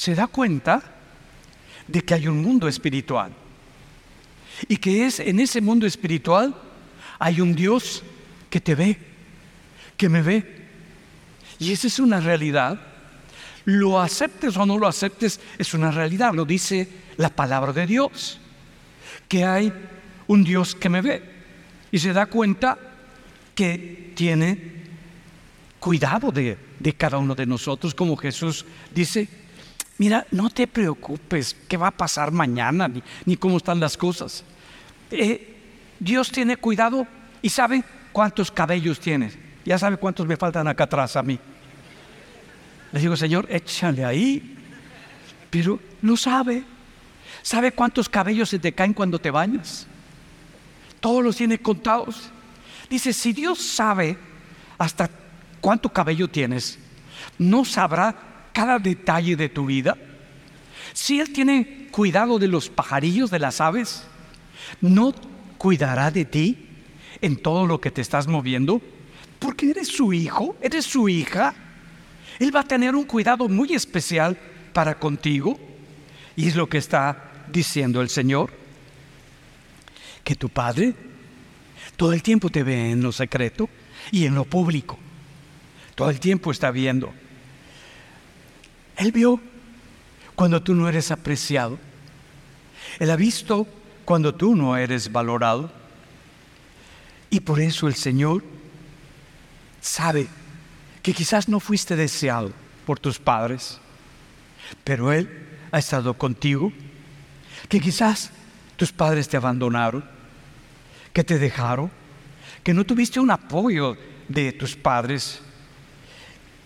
[0.00, 0.82] Se da cuenta
[1.86, 3.32] de que hay un mundo espiritual
[4.66, 6.54] y que es en ese mundo espiritual
[7.18, 8.02] hay un Dios
[8.48, 8.96] que te ve,
[9.98, 10.68] que me ve.
[11.58, 12.80] Y esa es una realidad.
[13.66, 16.32] Lo aceptes o no lo aceptes, es una realidad.
[16.32, 18.40] Lo dice la palabra de Dios.
[19.28, 19.70] Que hay
[20.28, 21.22] un Dios que me ve.
[21.92, 22.78] Y se da cuenta
[23.54, 24.80] que tiene
[25.78, 26.56] cuidado de,
[26.96, 29.28] cada uno de nosotros, como Jesús dice,
[30.00, 32.90] mira, no te preocupes qué va a pasar mañana,
[33.26, 34.42] ni, cómo están las cosas.
[35.10, 35.58] Eh,
[35.98, 37.06] Dios tiene cuidado
[37.42, 39.36] y sabe cuántos cabellos tienes.
[39.62, 41.38] Ya sabe cuántos me faltan acá atrás a mí.
[42.92, 44.56] Le digo, Señor, échale ahí.
[45.50, 46.64] Pero lo sabe.
[47.42, 49.86] ¿Sabe cuántos cabellos se te caen cuando te bañas?
[51.00, 52.30] Todos los tiene contados.
[52.88, 54.16] Dice, si Dios sabe
[54.78, 55.10] hasta
[55.60, 56.78] cuánto cabello tienes,
[57.36, 59.96] ¿no sabrá cada detalle de tu vida?
[60.92, 64.04] Si Él tiene cuidado de los pajarillos, de las aves,
[64.80, 65.14] ¿no
[65.58, 66.66] cuidará de ti
[67.20, 68.80] en todo lo que te estás moviendo?
[69.38, 71.54] Porque eres su hijo, eres su hija.
[72.38, 74.36] Él va a tener un cuidado muy especial
[74.72, 75.58] para contigo.
[76.36, 78.50] Y es lo que está diciendo el Señor.
[80.24, 80.94] Que tu Padre
[82.00, 83.68] todo el tiempo te ve en lo secreto
[84.10, 84.98] y en lo público.
[85.94, 87.12] Todo el tiempo está viendo.
[89.00, 89.40] Él vio
[90.34, 91.78] cuando tú no eres apreciado.
[92.98, 93.66] Él ha visto
[94.04, 95.72] cuando tú no eres valorado.
[97.30, 98.44] Y por eso el Señor
[99.80, 100.28] sabe
[101.02, 102.52] que quizás no fuiste deseado
[102.84, 103.78] por tus padres,
[104.84, 106.70] pero Él ha estado contigo,
[107.70, 108.32] que quizás
[108.76, 110.04] tus padres te abandonaron,
[111.14, 111.90] que te dejaron,
[112.62, 113.96] que no tuviste un apoyo
[114.28, 115.40] de tus padres.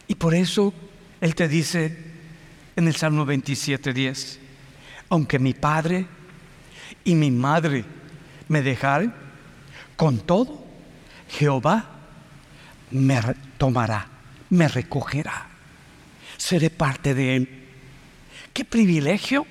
[0.08, 0.74] Y por eso
[1.20, 2.03] Él te dice
[2.76, 4.38] en el Salmo 27, 10,
[5.10, 6.06] aunque mi padre
[7.04, 7.84] y mi madre
[8.48, 9.12] me dejaren,
[9.96, 10.64] con todo,
[11.28, 11.88] Jehová
[12.90, 13.20] me
[13.58, 14.08] tomará,
[14.50, 15.48] me recogerá.
[16.36, 17.48] Seré parte de Él.
[18.52, 19.46] Qué privilegio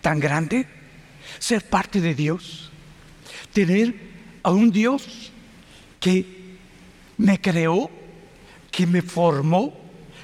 [0.00, 0.66] tan grande
[1.38, 2.70] ser parte de Dios.
[3.52, 3.94] Tener
[4.42, 5.32] a un Dios
[5.98, 6.56] que
[7.16, 7.90] me creó,
[8.70, 9.76] que me formó,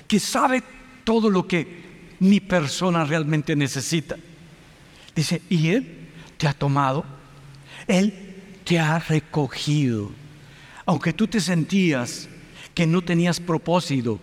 [0.06, 0.62] que sabe
[1.04, 1.81] todo lo que
[2.22, 4.16] mi persona realmente necesita.
[5.14, 6.08] Dice, y Él
[6.38, 7.04] te ha tomado,
[7.86, 8.14] Él
[8.64, 10.10] te ha recogido
[10.86, 12.28] aunque tú te sentías
[12.74, 14.18] que no tenías propósito,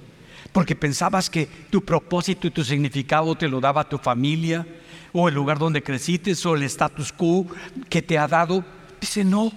[0.52, 4.66] porque pensabas que tu propósito y tu significado te lo daba tu familia,
[5.12, 7.48] o el lugar donde creciste, o el status quo
[7.90, 8.64] que te ha dado,
[9.00, 9.52] dice, no,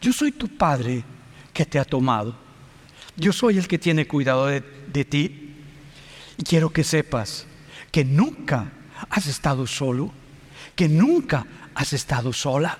[0.00, 1.04] yo soy tu padre
[1.52, 2.34] que te ha tomado.
[3.16, 4.62] Yo soy el que tiene cuidado de,
[4.92, 5.54] de ti.
[6.38, 7.46] Y quiero que sepas
[7.90, 8.72] que nunca
[9.08, 10.12] has estado solo,
[10.76, 12.78] que nunca has estado sola,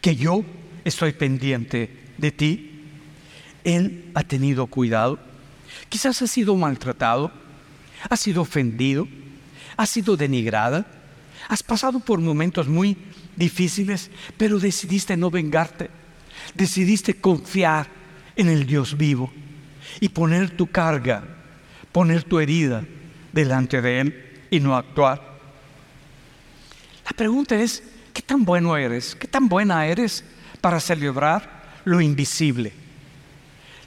[0.00, 0.44] que yo
[0.84, 2.82] estoy pendiente de ti.
[3.64, 5.18] Él ha tenido cuidado.
[5.88, 7.30] Quizás ha sido maltratado,
[8.08, 9.06] ha sido ofendido,
[9.76, 10.86] ha sido denigrada.
[11.48, 12.96] Has pasado por momentos muy
[13.36, 15.90] difíciles, pero decidiste no vengarte.
[16.54, 17.88] Decidiste confiar
[18.34, 19.32] en el Dios vivo
[20.00, 21.24] y poner tu carga,
[21.92, 22.84] poner tu herida
[23.36, 25.36] delante de Él y no actuar.
[27.04, 29.14] La pregunta es, ¿qué tan bueno eres?
[29.14, 30.24] ¿Qué tan buena eres
[30.60, 32.72] para celebrar lo invisible,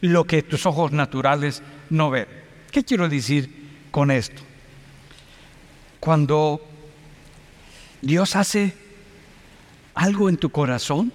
[0.01, 2.27] lo que tus ojos naturales no ven.
[2.71, 4.41] ¿Qué quiero decir con esto?
[5.99, 6.61] Cuando
[8.01, 8.73] Dios hace
[9.95, 11.11] algo en tu corazón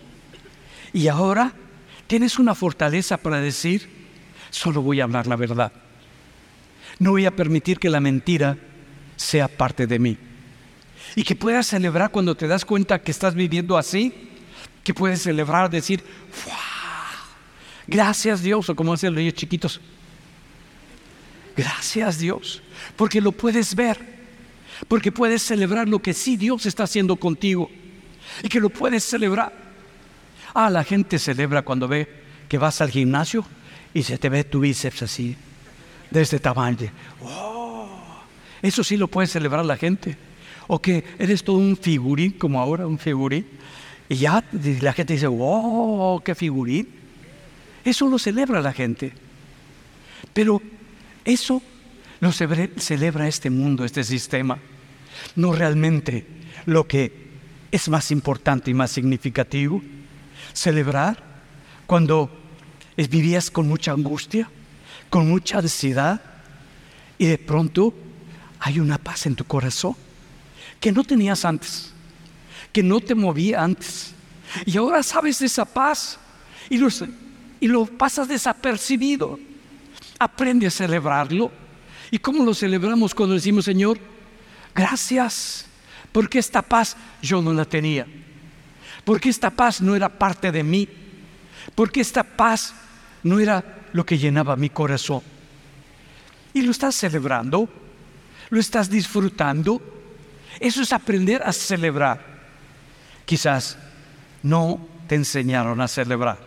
[0.93, 1.53] y ahora
[2.07, 3.89] tienes una fortaleza para decir,
[4.51, 5.73] solo voy a hablar la verdad.
[6.99, 8.57] No voy a permitir que la mentira
[9.17, 10.17] sea parte de mí.
[11.17, 14.13] Y que puedas celebrar cuando te das cuenta que estás viviendo así,
[14.83, 16.03] que puedes celebrar, decir,
[17.87, 19.81] Gracias Dios, o como hacen los niños chiquitos.
[21.57, 22.63] Gracias Dios,
[22.97, 23.99] porque lo puedes ver,
[24.89, 27.71] porque puedes celebrar lo que sí Dios está haciendo contigo
[28.43, 29.53] y que lo puedes celebrar.
[30.55, 32.09] Ah, la gente celebra cuando ve
[32.49, 33.45] que vas al gimnasio
[33.93, 35.37] y se te ve tu bíceps así.
[36.15, 36.91] De este tamaño.
[37.23, 37.89] ¡Oh!
[38.63, 40.17] Eso sí lo puede celebrar la gente.
[40.67, 43.47] O que eres todo un figurín, como ahora, un figurín.
[44.09, 44.43] Y ya
[44.81, 46.23] la gente dice, ¡wow!
[46.23, 46.89] ¡Qué figurín!
[47.85, 49.13] Eso lo celebra la gente.
[50.33, 50.63] Pero
[51.25, 51.61] eso
[52.21, 54.59] lo celebra este mundo, este sistema.
[55.37, 56.27] No realmente
[56.65, 57.25] lo que
[57.71, 59.83] es más importante y más significativo.
[60.53, 61.23] Celebrar
[61.87, 62.31] cuando
[62.97, 64.49] vivías con mucha angustia,
[65.15, 66.21] con mucha ansiedad
[67.19, 67.95] y de pronto
[68.59, 69.95] hay una paz en tu corazón
[70.81, 71.93] que no tenías antes,
[72.73, 74.13] que no te movía antes.
[74.67, 76.19] Y ahora sabes de esa paz
[76.69, 76.89] y lo,
[77.61, 79.39] y lo pasas desapercibido.
[80.19, 81.53] Aprende a celebrarlo.
[82.11, 84.01] ¿Y cómo lo celebramos cuando decimos, Señor,
[84.75, 85.67] gracias,
[86.11, 88.05] porque esta paz yo no la tenía?
[89.05, 90.89] Porque esta paz no era parte de mí?
[91.77, 92.75] Porque esta paz
[93.23, 95.23] no era lo que llenaba mi corazón?
[96.53, 97.69] Y lo estás celebrando,
[98.51, 99.81] lo estás disfrutando.
[100.61, 102.21] Eso es aprender a celebrar.
[103.25, 103.79] Quizás
[104.43, 106.39] no te enseñaron a celebrar.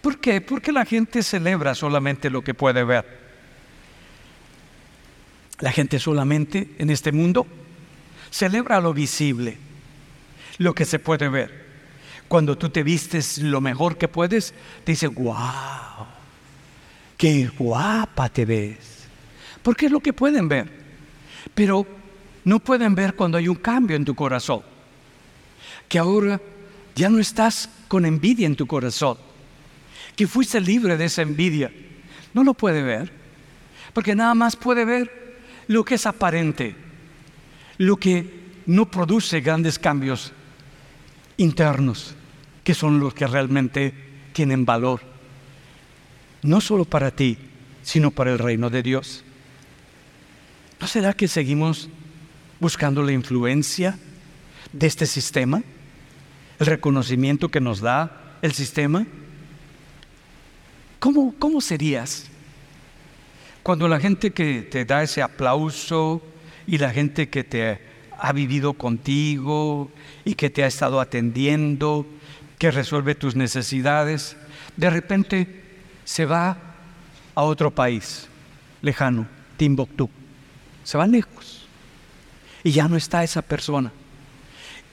[0.00, 0.40] ¿Por qué?
[0.40, 3.18] Porque la gente celebra solamente lo que puede ver.
[5.60, 7.46] La gente solamente en este mundo
[8.30, 9.58] celebra lo visible,
[10.56, 11.68] lo que se puede ver.
[12.26, 16.17] Cuando tú te vistes lo mejor que puedes, te dice, wow,
[17.18, 19.06] qué guapa te ves.
[19.62, 20.70] Porque es lo que pueden ver.
[21.54, 21.86] Pero
[22.44, 24.62] no pueden ver cuando hay un cambio en tu corazón.
[25.86, 26.40] Que ahora
[26.94, 29.18] ya no estás con envidia en tu corazón
[30.18, 31.70] que fuiste libre de esa envidia.
[32.34, 33.08] No lo puede ver,
[33.94, 36.74] porque nada más puede ver lo que es aparente,
[37.76, 38.28] lo que
[38.66, 40.32] no produce grandes cambios
[41.36, 42.16] internos,
[42.64, 43.94] que son los que realmente
[44.32, 45.00] tienen valor,
[46.42, 47.38] no solo para ti,
[47.82, 49.24] sino para el reino de Dios.
[50.80, 51.88] ¿No será que seguimos
[52.60, 53.98] buscando la influencia
[54.72, 55.62] de este sistema?
[56.58, 59.06] ¿El reconocimiento que nos da el sistema?
[60.98, 62.26] ¿Cómo, ¿Cómo serías
[63.62, 66.22] cuando la gente que te da ese aplauso
[66.66, 67.80] y la gente que te
[68.18, 69.90] ha vivido contigo
[70.24, 72.06] y que te ha estado atendiendo,
[72.58, 74.36] que resuelve tus necesidades,
[74.76, 75.67] de repente
[76.08, 76.56] se va
[77.34, 78.26] a otro país
[78.80, 79.26] lejano,
[79.58, 80.08] Timbuktu,
[80.82, 81.68] se va lejos.
[82.64, 83.92] Y ya no está esa persona.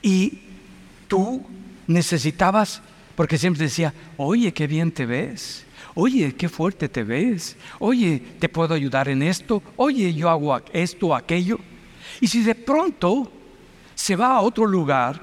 [0.01, 0.39] Y
[1.07, 1.41] tú
[1.87, 2.81] necesitabas,
[3.15, 8.49] porque siempre decía, oye, qué bien te ves, oye, qué fuerte te ves, oye, te
[8.49, 11.59] puedo ayudar en esto, oye, yo hago esto o aquello.
[12.19, 13.31] Y si de pronto
[13.95, 15.21] se va a otro lugar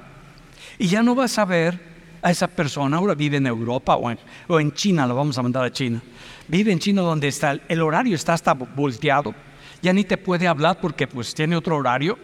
[0.79, 1.92] y ya no vas a ver
[2.23, 5.43] a esa persona, ahora vive en Europa o en, o en China, lo vamos a
[5.43, 6.01] mandar a China,
[6.47, 9.35] vive en China donde está, el horario está hasta volteado,
[9.81, 12.17] ya ni te puede hablar porque pues tiene otro horario.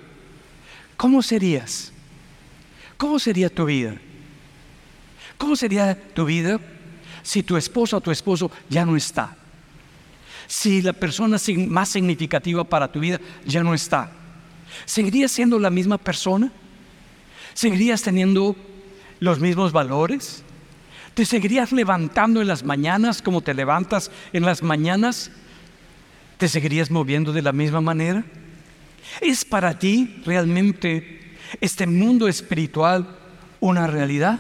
[0.96, 1.92] ¿Cómo serías?
[2.96, 3.96] ¿Cómo sería tu vida?
[5.38, 6.60] ¿Cómo sería tu vida
[7.22, 9.36] si tu esposa o tu esposo ya no está?
[10.48, 14.12] Si la persona más significativa para tu vida ya no está,
[14.86, 16.52] ¿seguirías siendo la misma persona?
[17.54, 18.56] ¿Seguirías teniendo
[19.20, 20.44] los mismos valores?
[21.14, 25.32] ¿Te seguirías levantando en las mañanas como te levantas en las mañanas?
[26.38, 28.24] ¿Te seguirías moviendo de la misma manera?
[29.20, 33.18] ¿Es para ti realmente este mundo espiritual
[33.60, 34.40] una realidad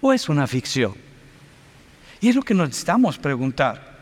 [0.00, 0.94] o es una ficción?
[2.20, 3.98] Y es lo que necesitamos preguntar.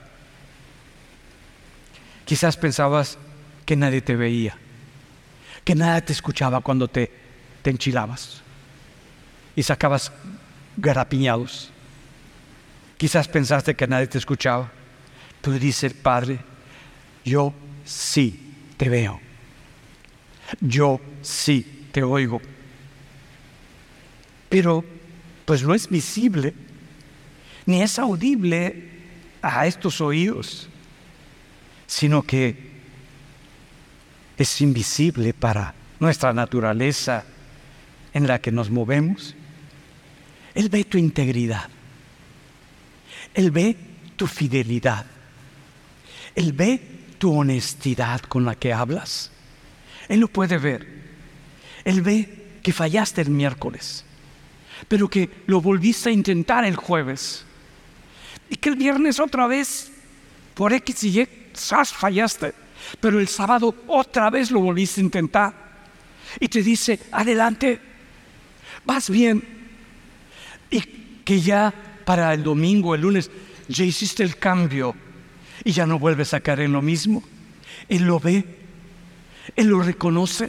[2.24, 3.16] Quizás pensabas
[3.64, 4.56] que nadie te veía,
[5.64, 7.12] que nadie te escuchaba cuando te,
[7.62, 8.42] te enchilabas
[9.58, 10.12] y sacabas
[10.76, 11.72] garapiñados.
[12.96, 14.70] Quizás pensaste que nadie te escuchaba.
[15.40, 16.38] Pero dice, Padre,
[17.24, 17.52] yo
[17.84, 19.20] sí te veo.
[20.60, 22.40] Yo sí te oigo.
[24.48, 24.84] Pero
[25.44, 26.54] pues no es visible
[27.66, 28.90] ni es audible
[29.42, 30.68] a estos oídos,
[31.88, 32.78] sino que
[34.36, 37.24] es invisible para nuestra naturaleza
[38.14, 39.34] en la que nos movemos.
[40.54, 41.68] Él ve tu integridad.
[43.34, 43.76] Él ve
[44.16, 45.06] tu fidelidad.
[46.34, 46.80] Él ve
[47.18, 49.30] tu honestidad con la que hablas.
[50.08, 50.86] Él lo puede ver.
[51.84, 54.04] Él ve que fallaste el miércoles,
[54.88, 57.44] pero que lo volviste a intentar el jueves
[58.50, 59.90] y que el viernes otra vez,
[60.54, 61.28] por X y Y,
[61.84, 62.54] fallaste.
[63.00, 65.54] Pero el sábado otra vez lo volviste a intentar.
[66.40, 67.80] Y te dice, adelante,
[68.84, 69.57] vas bien.
[70.70, 70.80] Y
[71.24, 71.72] que ya
[72.04, 73.30] para el domingo, el lunes,
[73.68, 74.94] ya hiciste el cambio.
[75.64, 77.22] y ya no vuelves a caer en lo mismo.
[77.88, 78.44] Él lo ve,
[79.56, 80.48] Él lo reconoce,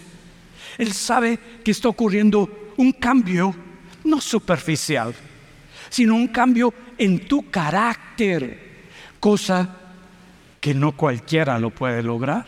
[0.78, 3.54] Él sabe que está ocurriendo un cambio,
[4.04, 5.14] no superficial,
[5.90, 8.88] sino un cambio en tu carácter,
[9.20, 9.78] cosa
[10.62, 12.46] que no cualquiera lo puede lograr,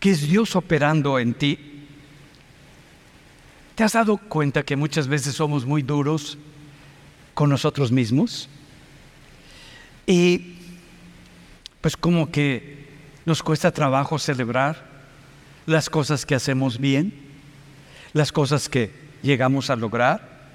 [0.00, 1.58] que es Dios operando en ti.
[3.74, 6.38] ¿Te has dado cuenta que muchas veces somos muy duros
[7.38, 8.48] con nosotros mismos?
[10.08, 10.56] Y
[11.80, 12.88] pues como que
[13.26, 14.84] nos cuesta trabajo celebrar
[15.64, 17.14] las cosas que hacemos bien,
[18.12, 18.90] las cosas que
[19.22, 20.48] llegamos a lograr.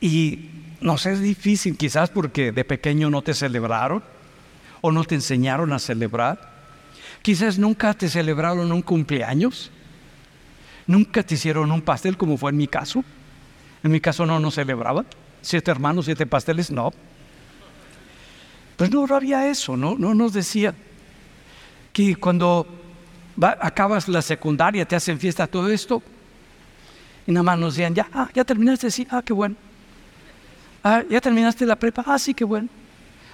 [0.00, 0.48] Y
[0.80, 4.02] nos es difícil quizás porque de pequeño no te celebraron
[4.80, 6.50] o no te enseñaron a celebrar.
[7.20, 9.70] Quizás nunca te celebraron un cumpleaños.
[10.86, 13.04] Nunca te hicieron un pastel como fue en mi caso.
[13.82, 15.04] En mi caso no nos celebraban.
[15.46, 16.92] Siete hermanos, siete pasteles, no.
[18.76, 19.94] Pues no había eso, ¿no?
[19.96, 20.74] No nos decía
[21.92, 22.66] que cuando
[23.40, 26.02] acabas la secundaria te hacen fiesta todo esto.
[27.28, 29.54] Y nada más nos decían, ya, ah, ya terminaste, sí, ah, qué bueno.
[30.82, 32.68] Ah, ya terminaste la prepa, ah, sí, qué bueno.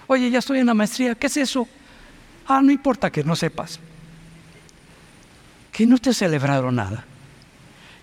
[0.06, 1.66] Oye, ya estoy en la maestría, ¿qué es eso?
[2.46, 3.80] Ah, no importa que no sepas.
[5.72, 7.06] Que no te celebraron nada.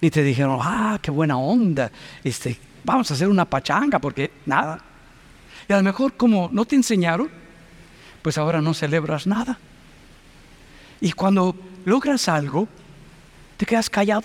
[0.02, 1.92] Ni te dijeron, ah, qué buena onda,
[2.24, 4.80] este, vamos a hacer una pachanga, porque nada.
[5.68, 7.30] Y a lo mejor como no te enseñaron,
[8.22, 9.58] pues ahora no celebras nada.
[11.02, 11.56] Y cuando
[11.86, 12.68] logras algo,
[13.58, 14.24] te quedas callado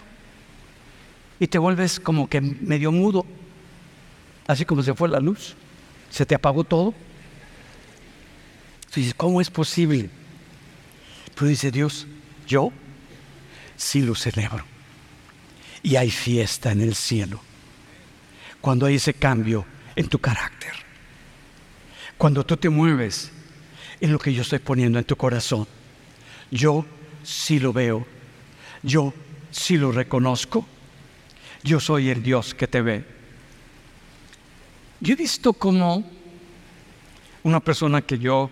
[1.39, 3.27] y te vuelves como que medio mudo,
[4.47, 5.55] así como se fue la luz,
[6.11, 6.95] se te apagó todo.
[8.95, 10.11] dices, ¿cómo es posible?
[11.35, 12.07] Pero dice Dios,
[12.47, 12.73] yo
[13.77, 14.65] sí lo celebro.
[15.83, 17.41] Y hay fiesta en el cielo.
[18.65, 20.73] Cuando hay ese cambio en tu carácter.
[22.17, 23.31] Cuando tú te mueves
[24.01, 25.67] en lo que yo estoy poniendo en tu corazón.
[26.51, 26.87] Yo
[27.23, 28.07] sí lo veo.
[28.83, 29.13] Yo
[29.51, 30.67] sí lo reconozco.
[31.63, 33.05] Yo soy el Dios que te ve.
[34.99, 36.11] Yo he visto como
[37.43, 38.51] una persona que yo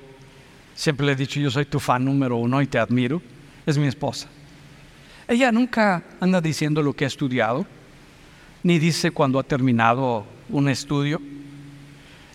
[0.75, 3.23] siempre le he dicho, yo soy tu fan número uno y te admiro,
[3.65, 4.29] es mi esposa.
[5.27, 7.65] Ella nunca anda diciendo lo que ha estudiado,
[8.63, 11.21] ni dice cuando ha terminado un estudio,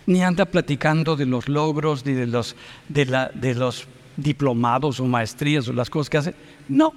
[0.06, 2.56] ni anda platicando de los logros, ni de los,
[2.88, 6.34] de, la, de los diplomados o maestrías o las cosas que hace.
[6.68, 6.92] No,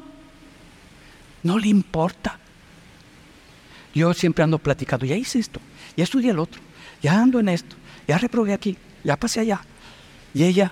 [1.44, 2.40] no le importa.
[3.94, 5.60] Yo siempre ando platicando, ya hice esto,
[5.98, 6.62] ya estudié el otro,
[7.02, 7.76] ya ando en esto,
[8.08, 9.62] ya reprobé aquí, ya pasé allá.
[10.34, 10.72] Y ella,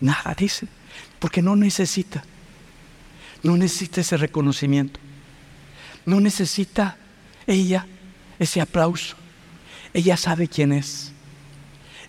[0.00, 0.66] nada dice,
[1.20, 2.24] porque no necesita,
[3.44, 4.98] no necesita ese reconocimiento,
[6.04, 6.96] no necesita
[7.48, 7.86] ella
[8.38, 9.16] ese aplauso.
[9.92, 11.12] Ella sabe quién es,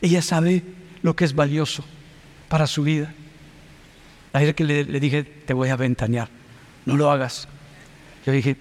[0.02, 0.64] ella sabe
[1.02, 1.84] lo que es valioso
[2.50, 3.14] para su vida.
[4.34, 6.30] Ayer que le, le dije, te voy a ventanear,
[6.86, 7.48] no lo hagas.
[8.26, 8.58] Yo dije,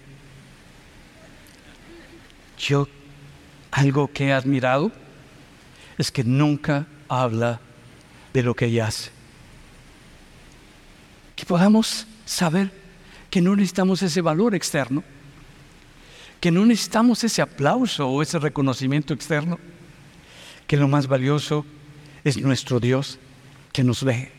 [2.58, 2.88] yo
[3.70, 4.92] algo que he admirado
[5.98, 7.60] es que nunca habla
[8.32, 9.10] de lo que ella hace.
[11.34, 12.70] Que podamos saber
[13.30, 15.02] que no necesitamos ese valor externo,
[16.40, 19.58] que no necesitamos ese aplauso o ese reconocimiento externo,
[20.66, 21.64] que lo más valioso
[22.24, 23.18] es nuestro Dios
[23.72, 24.30] que nos ve.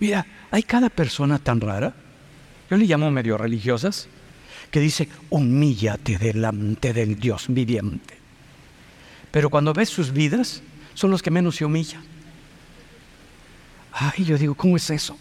[0.00, 1.94] Mira, hay cada persona tan rara,
[2.70, 4.08] yo le llamo medio religiosas,
[4.70, 8.14] que dice, humíllate delante del Dios viviente.
[9.30, 10.62] Pero cuando ves sus vidas,
[10.94, 12.02] son los que menos se humillan.
[13.92, 15.16] Ay, yo digo, ¿cómo es eso?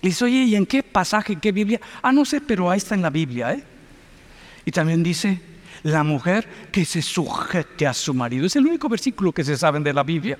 [0.00, 1.80] Y dice, oye, ¿y en qué pasaje, en qué Biblia?
[2.02, 3.64] Ah, no sé, pero ahí está en la Biblia, ¿eh?
[4.66, 5.40] Y también dice,
[5.84, 8.44] la mujer que se sujete a su marido.
[8.44, 10.36] Es el único versículo que se saben de la Biblia.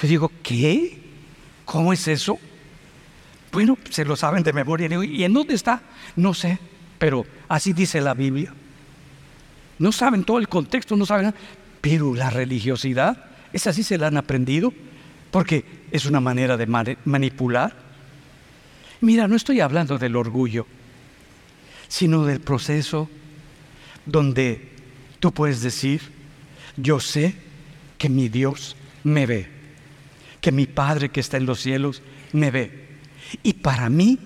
[0.00, 0.98] Yo digo, ¿qué?
[1.64, 2.38] ¿Cómo es eso?
[3.50, 4.88] Bueno, se lo saben de memoria.
[5.04, 5.82] ¿Y en dónde está?
[6.14, 6.58] No sé,
[6.98, 8.54] pero así dice la Biblia.
[9.78, 11.36] No saben todo el contexto, no saben nada.
[11.80, 14.72] Pero la religiosidad, es así se la han aprendido,
[15.30, 16.66] porque es una manera de
[17.04, 17.74] manipular.
[19.00, 20.66] Mira, no estoy hablando del orgullo,
[21.88, 23.08] sino del proceso
[24.04, 24.72] donde
[25.20, 26.00] tú puedes decir,
[26.76, 27.34] yo sé
[27.98, 29.56] que mi Dios me ve
[30.46, 32.86] que mi Padre que está en los cielos me ve.
[33.42, 34.16] Y para mí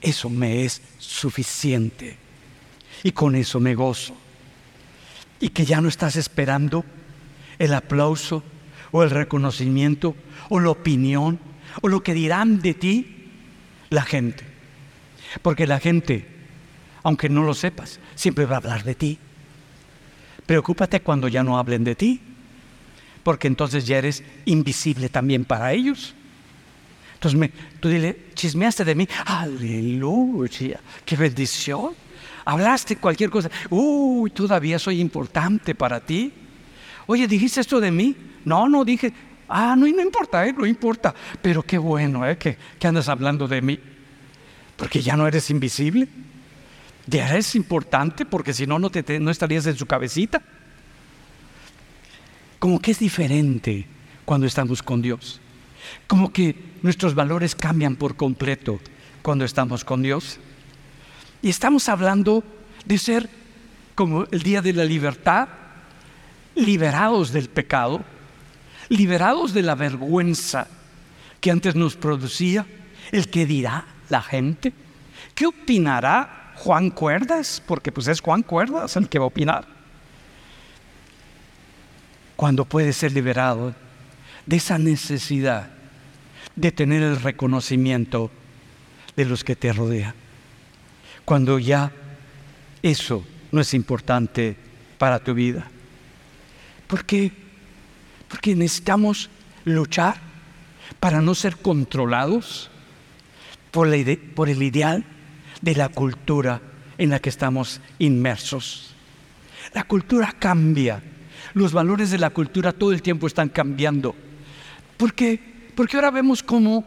[0.00, 2.16] eso me es suficiente.
[3.02, 4.16] Y con eso me gozo.
[5.38, 6.82] Y que ya no estás esperando
[7.58, 8.42] el aplauso
[8.90, 10.16] o el reconocimiento
[10.48, 11.38] o la opinión
[11.82, 13.28] o lo que dirán de ti
[13.90, 14.44] la gente.
[15.42, 16.26] Porque la gente,
[17.02, 19.18] aunque no lo sepas, siempre va a hablar de ti.
[20.46, 22.20] Preocúpate cuando ya no hablen de ti.
[23.22, 26.14] porque entonces ya eres invisible también para ellos.
[27.14, 31.90] Entonces me, tú dile, chismeaste de mí, aleluya, qué bendición.
[32.46, 36.32] Hablaste cualquier cosa, uy, todavía soy importante para ti.
[37.06, 38.16] Oye, ¿dijiste esto de mí?
[38.46, 39.12] No, no dije,
[39.48, 40.54] ah, no, no importa, ¿eh?
[40.56, 42.38] no importa, pero qué bueno ¿eh?
[42.38, 43.78] que, que andas hablando de mí,
[44.76, 46.08] porque ya no eres invisible.
[47.10, 50.40] Ya eres importante porque si no, no, te, estarías en su cabecita.
[52.60, 53.84] Como que es diferente
[54.24, 55.40] cuando estamos con Dios.
[56.06, 58.78] Como que nuestros valores cambian por completo
[59.22, 60.38] cuando estamos con Dios.
[61.42, 62.44] Y estamos hablando
[62.84, 63.28] de ser
[63.96, 65.48] como el día de la libertad,
[66.54, 68.04] liberados del pecado,
[68.88, 70.68] liberados de la vergüenza
[71.40, 72.66] que antes nos producía,
[73.10, 74.72] el que dirá la gente,
[75.34, 79.66] qué opinará Juan Cuerdas, porque pues es Juan Cuerdas el que va a opinar.
[82.36, 83.74] Cuando puede ser liberado
[84.44, 85.70] de esa necesidad
[86.54, 88.30] de tener el reconocimiento
[89.16, 90.14] de los que te rodean.
[91.24, 91.92] Cuando ya
[92.82, 94.56] eso no es importante
[94.98, 95.66] para tu vida.
[96.86, 97.32] ¿Por qué?
[98.28, 99.30] Porque necesitamos
[99.64, 100.16] luchar
[100.98, 102.70] para no ser controlados
[103.70, 103.88] por,
[104.34, 105.06] por el ideal
[105.60, 106.60] de la cultura
[106.98, 108.94] en la que estamos inmersos.
[109.72, 111.02] La cultura cambia.
[111.54, 114.14] Los valores de la cultura todo el tiempo están cambiando.
[114.96, 115.40] ¿Por qué?
[115.74, 116.84] Porque ahora vemos cómo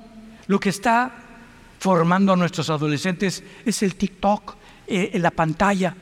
[0.48, 1.12] lo que está
[1.80, 4.56] formando a nuestros adolescentes es el TikTok,
[4.88, 5.96] eh, la pantalla.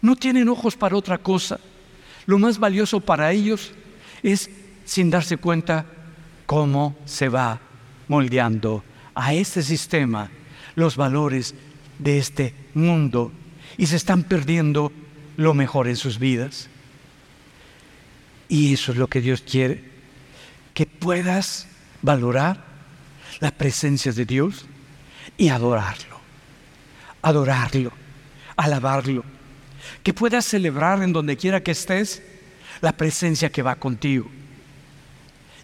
[0.00, 1.58] No tienen ojos para otra cosa.
[2.26, 3.72] Lo más valioso para ellos
[4.22, 4.50] es,
[4.84, 5.86] sin darse cuenta,
[6.46, 7.60] cómo se va
[8.06, 10.30] moldeando a este sistema
[10.76, 11.54] los valores
[11.98, 13.32] de este mundo
[13.76, 14.92] y se están perdiendo
[15.36, 16.68] lo mejor en sus vidas.
[18.48, 19.84] Y eso es lo que Dios quiere,
[20.74, 21.68] que puedas
[22.02, 22.64] valorar
[23.40, 24.66] la presencia de Dios
[25.36, 26.18] y adorarlo,
[27.22, 27.92] adorarlo,
[28.56, 29.24] alabarlo,
[30.02, 32.22] que puedas celebrar en donde quiera que estés
[32.80, 34.28] la presencia que va contigo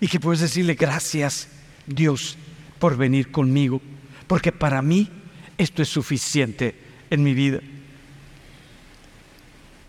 [0.00, 1.48] y que puedes decirle gracias
[1.86, 2.36] Dios
[2.78, 3.80] por venir conmigo,
[4.26, 5.10] porque para mí
[5.58, 6.74] esto es suficiente
[7.10, 7.60] en mi vida.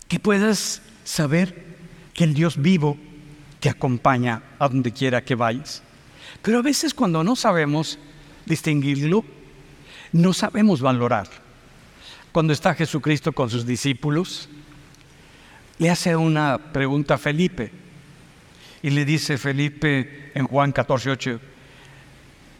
[0.08, 1.76] Que puedas saber
[2.14, 2.96] que el Dios vivo
[3.60, 5.82] te acompaña a donde quiera que vayas.
[6.42, 7.98] Pero a veces cuando no sabemos
[8.44, 9.24] distinguirlo,
[10.12, 11.28] no sabemos valorar.
[12.32, 14.48] Cuando está Jesucristo con sus discípulos,
[15.78, 17.72] le hace una pregunta a Felipe.
[18.82, 21.40] Y le dice Felipe en Juan 14, 8,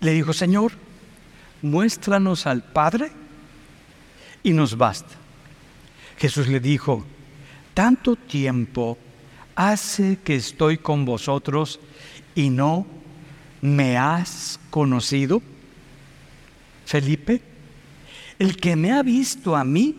[0.01, 0.73] le dijo, Señor,
[1.63, 3.11] muéstranos al Padre
[4.43, 5.15] y nos basta.
[6.19, 7.05] Jesús le dijo,
[7.75, 8.97] tanto tiempo
[9.55, 11.81] hace que estoy con vosotros
[12.35, 12.87] y no
[13.61, 15.43] me has conocido.
[16.85, 17.43] Felipe,
[18.39, 19.95] el que me ha visto a mí,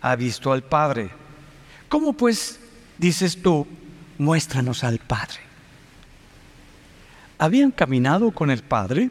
[0.00, 1.10] ha visto al Padre.
[1.88, 2.60] ¿Cómo pues
[2.98, 3.66] dices tú,
[4.18, 5.40] muéstranos al Padre?
[7.38, 9.10] Habían caminado con el Padre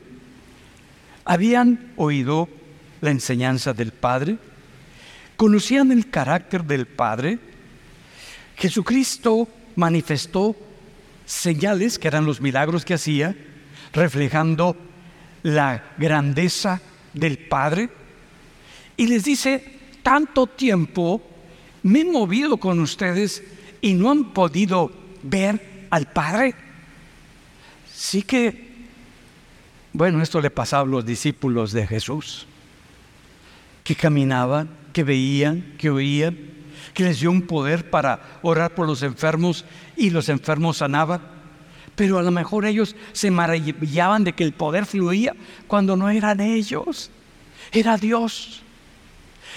[1.26, 2.47] habían oído
[3.01, 4.38] la enseñanza del Padre,
[5.36, 7.39] conocían el carácter del Padre.
[8.55, 10.55] Jesucristo manifestó
[11.26, 13.36] señales que eran los milagros que hacía,
[13.91, 14.78] reflejando
[15.43, 16.82] la grandeza
[17.13, 17.89] del Padre.
[18.95, 19.63] Y les dice,
[20.03, 21.21] tanto tiempo
[21.84, 23.43] me he movido con ustedes
[23.82, 24.91] y no han podido
[25.23, 26.55] ver al Padre.
[27.93, 28.64] Sí que
[29.97, 32.47] bueno, esto le pasaba a los discípulos de Jesús,
[33.85, 36.37] que caminaban, que veían, que oían,
[36.93, 39.63] que les dio un poder para orar por los enfermos
[39.95, 41.21] y los enfermos sanaban.
[41.95, 45.33] Pero a lo mejor ellos se maravillaban de que el poder fluía
[45.65, 47.09] cuando no eran ellos,
[47.71, 48.63] era Dios.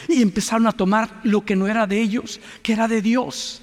[0.06, 3.60] Y empezaron a tomar lo que no era de ellos, que era de Dios.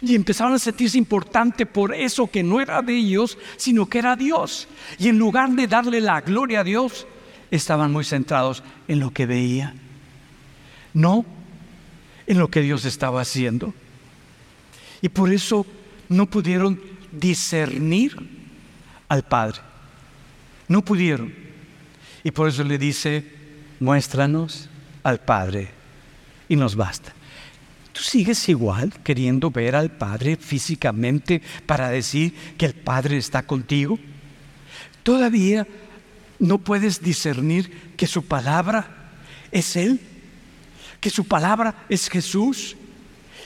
[0.00, 4.16] Y empezaron a sentirse importante por eso que no era de ellos, sino que era
[4.16, 4.68] Dios.
[4.98, 7.06] Y en lugar de darle la gloria a Dios,
[7.50, 9.78] estaban muy centrados en lo que veían,
[10.92, 11.24] no
[12.26, 13.74] en lo que Dios estaba haciendo.
[15.00, 15.66] Y por eso
[16.08, 16.80] no pudieron
[17.12, 18.16] discernir
[19.08, 19.60] al Padre.
[20.68, 21.32] No pudieron.
[22.22, 23.30] Y por eso le dice,
[23.80, 24.68] muéstranos
[25.02, 25.70] al Padre.
[26.48, 27.12] Y nos basta.
[27.94, 33.98] ¿Tú sigues igual queriendo ver al Padre físicamente para decir que el Padre está contigo?
[35.02, 35.66] ¿Todavía
[36.38, 39.14] no puedes discernir que su palabra
[39.50, 39.98] es Él?
[41.00, 42.76] ¿Que su palabra es Jesús?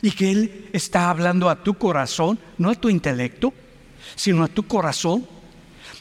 [0.02, 3.54] ¿Y que Él está hablando a tu corazón, no a tu intelecto?
[4.16, 5.26] sino a tu corazón.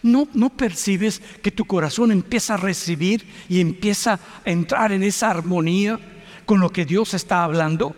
[0.04, 4.20] ¿No, ¿No percibes que tu corazón empieza a recibir y empieza a
[4.50, 6.00] entrar en esa armonía
[6.46, 7.96] con lo que Dios está hablando?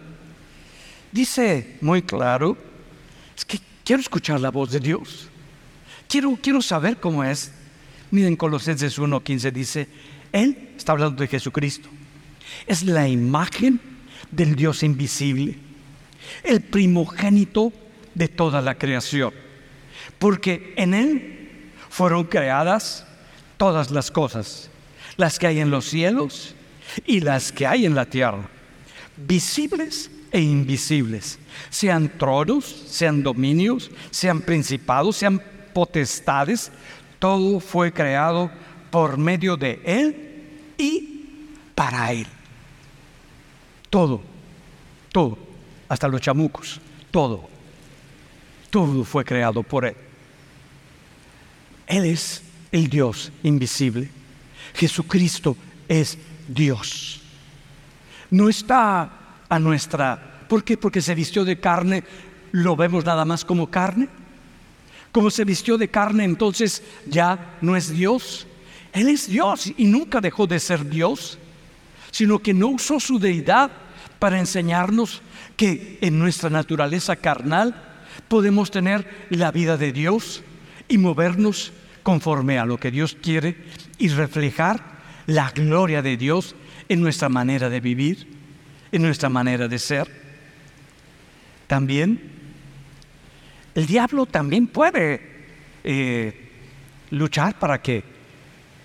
[1.11, 2.57] Dice muy claro,
[3.35, 5.27] es que quiero escuchar la voz de Dios.
[6.07, 7.51] Quiero, quiero saber cómo es.
[8.11, 9.87] Miren Colosenses 1.15 dice,
[10.31, 11.89] Él está hablando de Jesucristo.
[12.67, 13.79] Es la imagen
[14.31, 15.57] del Dios invisible,
[16.43, 17.73] el primogénito
[18.13, 19.33] de toda la creación.
[20.17, 23.05] Porque en Él fueron creadas
[23.57, 24.69] todas las cosas,
[25.17, 26.55] las que hay en los cielos
[27.05, 28.47] y las que hay en la tierra,
[29.17, 35.41] visibles e invisibles, sean tronos, sean dominios, sean principados, sean
[35.73, 36.71] potestades,
[37.19, 38.51] todo fue creado
[38.91, 40.15] por medio de Él
[40.77, 41.25] y
[41.75, 42.27] para Él.
[43.89, 44.21] Todo,
[45.11, 45.37] todo,
[45.87, 46.79] hasta los chamucos,
[47.11, 47.49] todo,
[48.69, 49.95] todo fue creado por Él.
[51.87, 54.09] Él es el Dios invisible.
[54.75, 55.57] Jesucristo
[55.87, 56.17] es
[56.47, 57.21] Dios.
[58.29, 59.11] No está
[59.49, 60.45] a nuestra...
[60.47, 60.77] ¿Por qué?
[60.77, 62.03] Porque se vistió de carne,
[62.51, 64.07] lo vemos nada más como carne.
[65.11, 68.47] Como se vistió de carne, entonces ya no es Dios.
[68.93, 71.37] Él es Dios y nunca dejó de ser Dios,
[72.11, 73.71] sino que no usó su deidad
[74.19, 75.21] para enseñarnos
[75.55, 77.75] que en nuestra naturaleza carnal
[78.27, 80.43] podemos tener la vida de Dios
[80.87, 81.71] y movernos
[82.03, 83.57] conforme a lo que Dios quiere
[83.97, 86.55] y reflejar la gloria de Dios
[86.87, 88.38] en nuestra manera de vivir
[88.91, 90.07] en nuestra manera de ser.
[91.67, 92.39] También
[93.75, 95.21] el diablo también puede
[95.83, 96.49] eh,
[97.11, 98.03] luchar para que,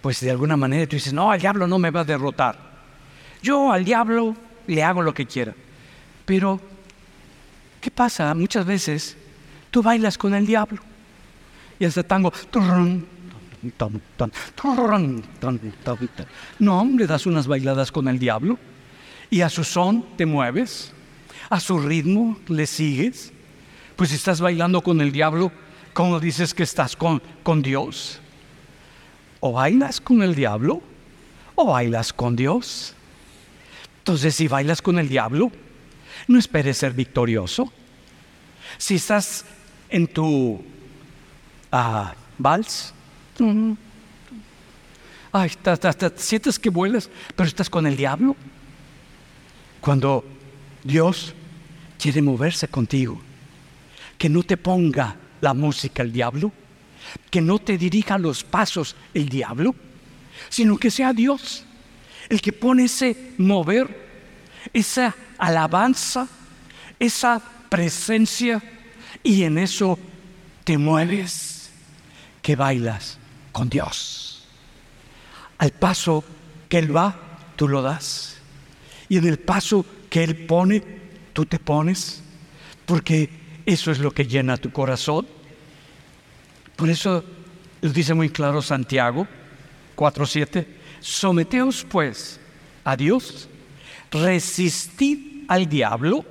[0.01, 2.57] pues de alguna manera tú dices, no, el diablo no me va a derrotar.
[3.43, 4.37] Yo al diablo
[4.67, 5.55] le hago lo que quiera.
[6.25, 6.61] Pero,
[7.81, 8.33] ¿qué pasa?
[8.35, 9.17] Muchas veces
[9.71, 10.81] tú bailas con el diablo.
[11.79, 12.33] Y hasta tango.
[16.59, 18.59] No, le das unas bailadas con el diablo
[19.35, 20.93] y a su son te mueves,
[21.51, 23.33] a su ritmo le sigues.
[23.97, 25.51] Pues si estás bailando con el diablo,
[25.93, 28.21] ¿cómo dices que estás con, con Dios?
[29.41, 30.81] O bailas con el diablo
[31.57, 32.95] o bailas con Dios.
[33.99, 35.51] Entonces, si bailas con el diablo,
[36.29, 37.73] no esperes ser victorioso.
[38.79, 39.45] Si estás
[39.89, 40.65] en tu
[41.73, 42.95] ah, vals,
[45.33, 45.51] ay,
[46.19, 48.37] sientes que vuelas, pero estás con el diablo.
[49.85, 50.25] Cuando
[50.83, 51.35] Dios
[51.99, 53.21] quiere moverse contigo,
[54.17, 56.51] que no te ponga la música el diablo,
[57.31, 59.75] que no te dirija los pasos el diablo,
[60.49, 61.67] sino que sea Dios
[62.31, 64.09] el que pone ese mover,
[64.73, 66.29] esa alabanza,
[66.99, 68.63] esa presencia,
[69.23, 69.99] y en eso
[70.65, 71.71] te mueves,
[72.41, 73.19] que bailas
[73.53, 74.47] con Dios.
[75.59, 76.25] Al paso
[76.71, 77.15] que Él va,
[77.57, 78.34] tú lo das
[79.09, 80.83] y en el paso que Él pone,
[81.33, 82.23] tú te pones,
[82.87, 83.29] porque
[83.67, 85.27] eso es lo que llena tu corazón.
[86.77, 87.25] Por eso
[87.81, 89.27] lo dice muy claro Santiago
[89.97, 90.67] 4.7,
[91.01, 92.41] someteos pues
[92.85, 93.49] a Dios,
[94.11, 96.25] resistid al diablo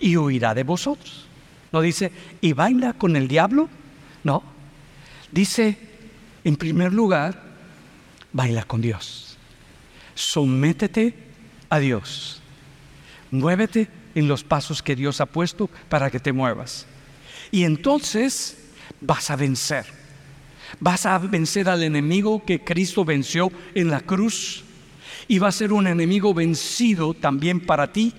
[0.00, 1.26] y huirá de vosotros.
[1.72, 3.68] No dice, y baila con el diablo,
[4.24, 4.42] no.
[5.30, 5.76] Dice,
[6.44, 7.42] en primer lugar,
[8.32, 9.36] baila con Dios.
[10.14, 11.25] Sométete
[11.70, 12.40] a Dios.
[13.30, 16.86] Muévete en los pasos que Dios ha puesto para que te muevas.
[17.50, 18.58] Y entonces
[19.00, 19.86] vas a vencer.
[20.80, 24.64] Vas a vencer al enemigo que Cristo venció en la cruz.
[25.28, 28.12] Y va a ser un enemigo vencido también para ti,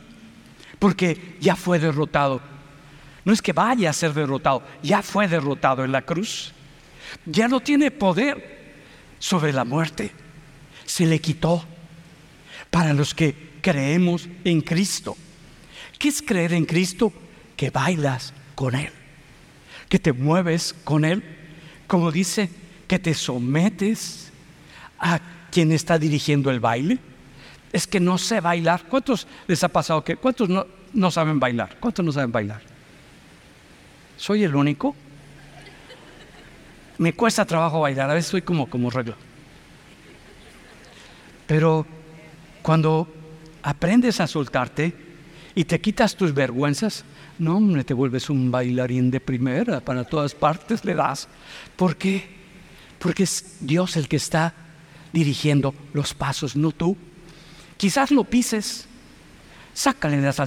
[0.79, 2.41] porque ya fue derrotado.
[3.23, 6.53] No es que vaya a ser derrotado, ya fue derrotado en la cruz.
[7.25, 8.75] Ya no tiene poder
[9.19, 10.11] sobre la muerte.
[10.85, 11.65] Se le quitó
[12.69, 15.15] para los que creemos en Cristo.
[15.97, 17.11] ¿Qué es creer en Cristo?
[17.55, 18.91] Que bailas con Él,
[19.89, 21.23] que te mueves con Él,
[21.87, 22.49] como dice,
[22.87, 24.31] que te sometes
[24.99, 25.19] a
[25.51, 26.99] quien está dirigiendo el baile.
[27.73, 28.83] Es que no sé bailar.
[28.87, 31.77] ¿Cuántos les ha pasado que, cuántos no, no saben bailar?
[31.79, 32.61] ¿Cuántos no saben bailar?
[34.17, 34.95] ¿Soy el único?
[36.97, 39.15] Me cuesta trabajo bailar, a veces soy como, como regla.
[41.45, 41.85] Pero
[42.67, 43.07] cuando
[43.63, 44.93] aprendes a soltarte
[45.55, 47.05] y te quitas tus vergüenzas,
[47.39, 51.29] no, hombre, te vuelves un bailarín de primera, para todas partes le das.
[51.77, 52.27] ¿Por qué?
[52.99, 54.53] Porque es Dios el que está
[55.13, 56.97] dirigiendo los pasos, no tú.
[57.77, 58.85] Quizás lo pises,
[59.73, 60.45] sácale de esa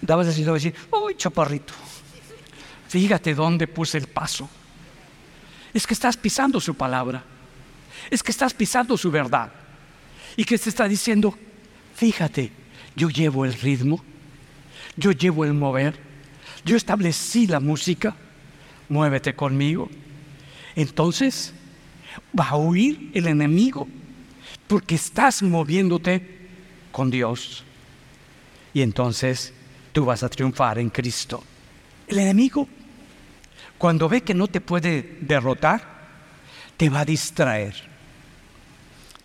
[0.00, 1.74] Dabas así, decir, uy, chaparrito,
[2.88, 4.48] fíjate dónde puse el paso.
[5.74, 7.22] Es que estás pisando su palabra.
[8.08, 9.52] Es que estás pisando su verdad.
[10.38, 11.36] Y que te está diciendo,
[12.00, 12.50] fíjate,
[12.96, 14.02] yo llevo el ritmo,
[14.96, 16.00] yo llevo el mover,
[16.64, 18.16] yo establecí la música,
[18.88, 19.90] muévete conmigo.
[20.74, 21.52] Entonces
[22.38, 23.86] va a huir el enemigo
[24.66, 26.48] porque estás moviéndote
[26.90, 27.64] con Dios.
[28.72, 29.52] Y entonces
[29.92, 31.44] tú vas a triunfar en Cristo.
[32.08, 32.66] El enemigo,
[33.76, 35.82] cuando ve que no te puede derrotar,
[36.78, 37.74] te va a distraer.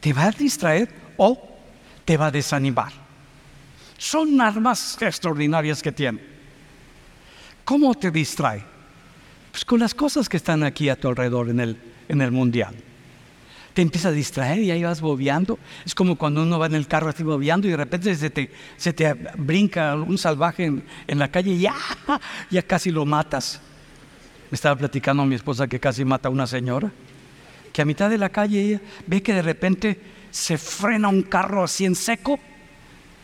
[0.01, 1.54] Te va a distraer o
[2.05, 2.93] te va a desanimar.
[3.97, 6.19] Son armas extraordinarias que tiene.
[7.63, 8.63] ¿Cómo te distrae?
[9.51, 11.77] Pues con las cosas que están aquí a tu alrededor en el,
[12.07, 12.75] en el mundial
[13.75, 15.59] te empieza a distraer y ahí vas bobeando.
[15.85, 18.49] Es como cuando uno va en el carro así bobeando y de repente se te,
[18.77, 21.75] se te brinca un salvaje en, la calle y ya,
[22.49, 23.59] ya casi lo matas.
[24.49, 26.89] Me estaba platicando a mi esposa que casi mata a una señora,
[27.73, 29.99] que a mitad de la calle ella ve que de repente
[30.35, 32.37] se frena un carro así en seco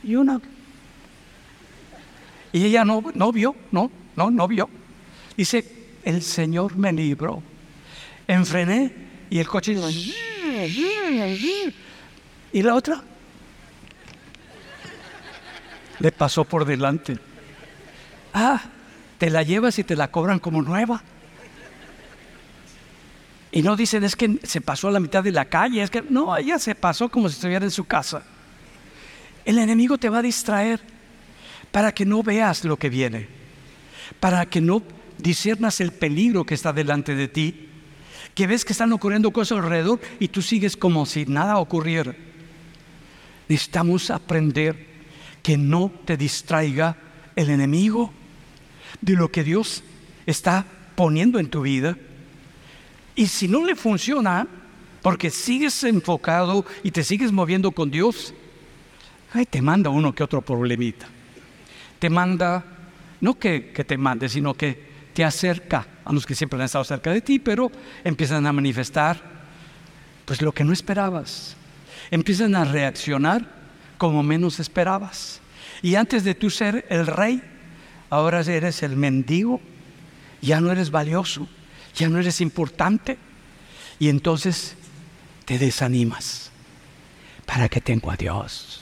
[0.01, 0.39] y una...
[2.53, 4.69] Y ella no, no vio, no, no, no vio.
[5.35, 5.65] Dice,
[6.03, 7.43] el Señor me libró.
[8.27, 8.93] Enfrené
[9.29, 9.75] y el coche...
[12.53, 13.03] ¿Y la otra?
[15.99, 17.17] Le pasó por delante.
[18.33, 18.61] Ah,
[19.17, 21.03] te la llevas y te la cobran como nueva.
[23.51, 26.01] Y no dicen es que se pasó a la mitad de la calle, es que
[26.01, 28.23] no, ella se pasó como si estuviera en su casa.
[29.43, 30.79] El enemigo te va a distraer
[31.71, 33.27] para que no veas lo que viene,
[34.19, 34.81] para que no
[35.17, 37.67] discernas el peligro que está delante de ti
[38.33, 42.15] que ves que están ocurriendo cosas alrededor y tú sigues como si nada ocurriera.
[43.47, 44.87] Necesitamos aprender
[45.43, 46.97] que no te distraiga
[47.35, 48.11] el enemigo
[49.01, 49.83] de lo que Dios
[50.25, 51.97] está poniendo en tu vida.
[53.15, 54.47] Y si no le funciona,
[55.01, 58.33] porque sigues enfocado y te sigues moviendo con Dios,
[59.33, 61.07] ay, te manda uno que otro problemita.
[61.99, 62.63] Te manda,
[63.19, 66.83] no que, que te mande, sino que te acerca a los que siempre han estado
[66.83, 67.71] cerca de ti, pero
[68.03, 69.21] empiezan a manifestar
[70.25, 71.55] pues lo que no esperabas.
[72.09, 73.45] Empiezan a reaccionar
[73.97, 75.41] como menos esperabas.
[75.81, 77.41] Y antes de tú ser el rey,
[78.09, 79.61] ahora eres el mendigo,
[80.41, 81.47] ya no eres valioso,
[81.95, 83.17] ya no eres importante.
[83.99, 84.75] Y entonces
[85.45, 86.51] te desanimas.
[87.45, 88.81] ¿Para qué tengo a Dios?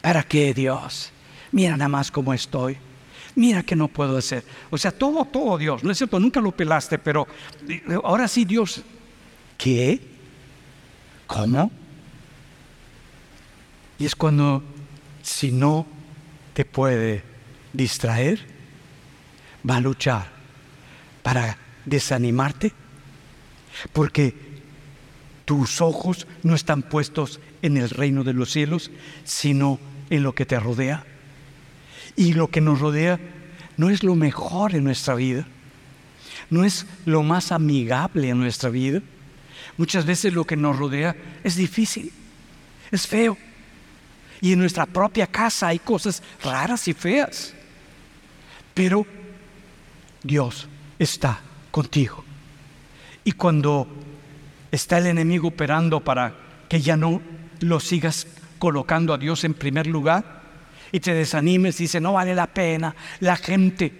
[0.00, 1.10] ¿Para qué Dios?
[1.52, 2.78] Mira nada más cómo estoy
[3.36, 4.42] mira que no puedo hacer.
[4.70, 7.28] O sea, todo, todo Dios, no es cierto, nunca lo pelaste, pero
[8.02, 8.82] ahora sí Dios,
[9.56, 10.00] ¿qué?
[11.28, 11.70] ¿Cómo?
[13.98, 14.62] Y es cuando,
[15.22, 15.86] si no
[16.54, 17.22] te puede
[17.72, 18.40] distraer,
[19.68, 20.28] va a luchar
[21.22, 22.72] para desanimarte,
[23.92, 24.34] porque
[25.46, 28.90] tus ojos no están puestos en el reino de los cielos,
[29.24, 29.78] sino
[30.10, 31.04] en lo que te rodea.
[32.16, 33.18] Y lo que nos rodea
[33.76, 35.46] no es lo mejor en nuestra vida,
[36.50, 39.00] no es lo más amigable en nuestra vida.
[39.76, 42.12] Muchas veces lo que nos rodea es difícil,
[42.90, 43.38] es feo.
[44.40, 47.54] Y en nuestra propia casa hay cosas raras y feas.
[48.74, 49.06] Pero
[50.22, 50.68] Dios
[50.98, 51.40] está
[51.76, 52.24] contigo.
[53.22, 53.86] Y cuando
[54.72, 56.34] está el enemigo operando para
[56.70, 57.20] que ya no
[57.60, 58.26] lo sigas
[58.58, 60.40] colocando a Dios en primer lugar,
[60.90, 63.92] y te desanimes y dices, no vale la pena, la gente.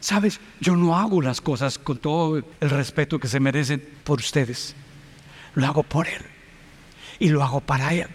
[0.00, 4.74] Sabes, yo no hago las cosas con todo el respeto que se merecen por ustedes.
[5.54, 6.20] Lo hago por Él
[7.20, 8.08] y lo hago para Él.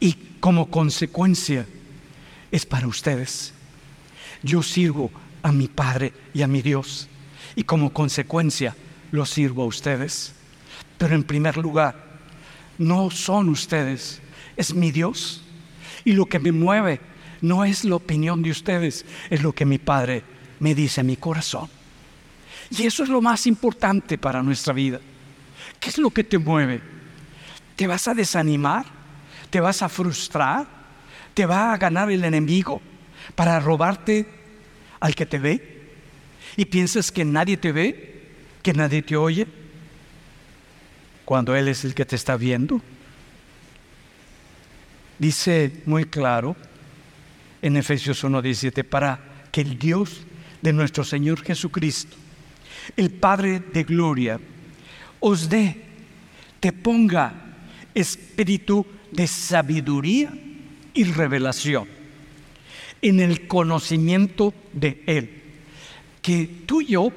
[0.00, 1.66] Y como consecuencia
[2.50, 3.54] es para ustedes.
[4.42, 7.08] Yo sirvo a mi Padre y a mi Dios
[7.54, 8.76] y como consecuencia
[9.10, 10.34] lo sirvo a ustedes.
[10.96, 12.18] Pero en primer lugar,
[12.78, 14.20] no son ustedes,
[14.56, 15.44] es mi Dios.
[16.04, 17.00] Y lo que me mueve
[17.40, 20.22] no es la opinión de ustedes, es lo que mi Padre
[20.60, 21.68] me dice a mi corazón.
[22.70, 25.00] Y eso es lo más importante para nuestra vida.
[25.80, 26.80] ¿Qué es lo que te mueve?
[27.76, 28.84] ¿Te vas a desanimar?
[29.50, 30.66] ¿Te vas a frustrar?
[31.32, 32.82] ¿Te va a ganar el enemigo
[33.34, 34.26] para robarte
[35.00, 35.77] al que te ve?
[36.58, 38.18] ¿Y piensas que nadie te ve?
[38.64, 39.46] ¿Que nadie te oye?
[41.24, 42.82] Cuando Él es el que te está viendo.
[45.20, 46.56] Dice muy claro
[47.62, 49.20] en Efesios 1:17, para
[49.52, 50.22] que el Dios
[50.60, 52.16] de nuestro Señor Jesucristo,
[52.96, 54.40] el Padre de gloria,
[55.20, 55.80] os dé,
[56.58, 57.54] te ponga
[57.94, 60.32] espíritu de sabiduría
[60.92, 61.86] y revelación
[63.00, 65.37] en el conocimiento de Él,
[66.28, 67.10] que tú y yo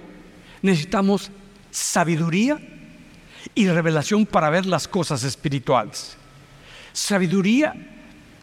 [0.62, 1.32] necesitamos
[1.70, 2.58] sabiduría
[3.54, 6.16] y revelación para ver las cosas espirituales.
[6.94, 7.74] Sabiduría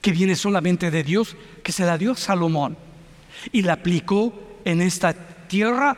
[0.02, 2.76] que viene solamente de Dios, que se la dio Salomón
[3.50, 5.96] y la aplicó en esta tierra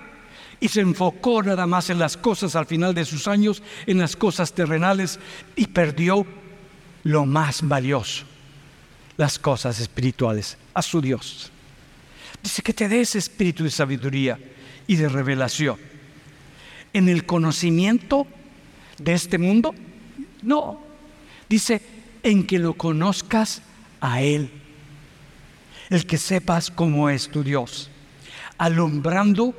[0.60, 4.14] y se enfocó nada más en las cosas al final de sus años, en las
[4.14, 5.18] cosas terrenales
[5.56, 6.24] y perdió
[7.02, 8.24] lo más valioso,
[9.16, 11.50] las cosas espirituales, a su Dios.
[12.40, 14.38] Dice que te dé ese espíritu de sabiduría
[14.90, 15.76] y de revelación.
[16.92, 18.26] En el conocimiento
[18.98, 19.72] de este mundo,
[20.42, 20.80] no.
[21.48, 21.80] Dice,
[22.24, 23.62] en que lo conozcas
[24.00, 24.50] a Él.
[25.90, 27.88] El que sepas cómo es tu Dios.
[28.58, 29.54] Alumbrando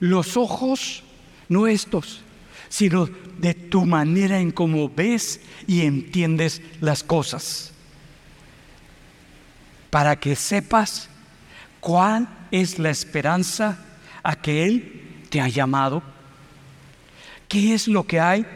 [0.00, 1.02] los ojos,
[1.50, 2.22] no estos,
[2.70, 7.72] sino de tu manera en cómo ves y entiendes las cosas.
[9.90, 11.10] Para que sepas
[11.80, 13.78] cuál es la esperanza
[14.22, 16.02] a que Él te ha llamado.
[17.48, 18.46] ¿Qué es lo que hay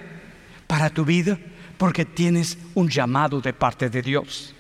[0.67, 1.39] para tu vida?
[1.79, 4.55] Porque tienes un llamado de parte de Dios.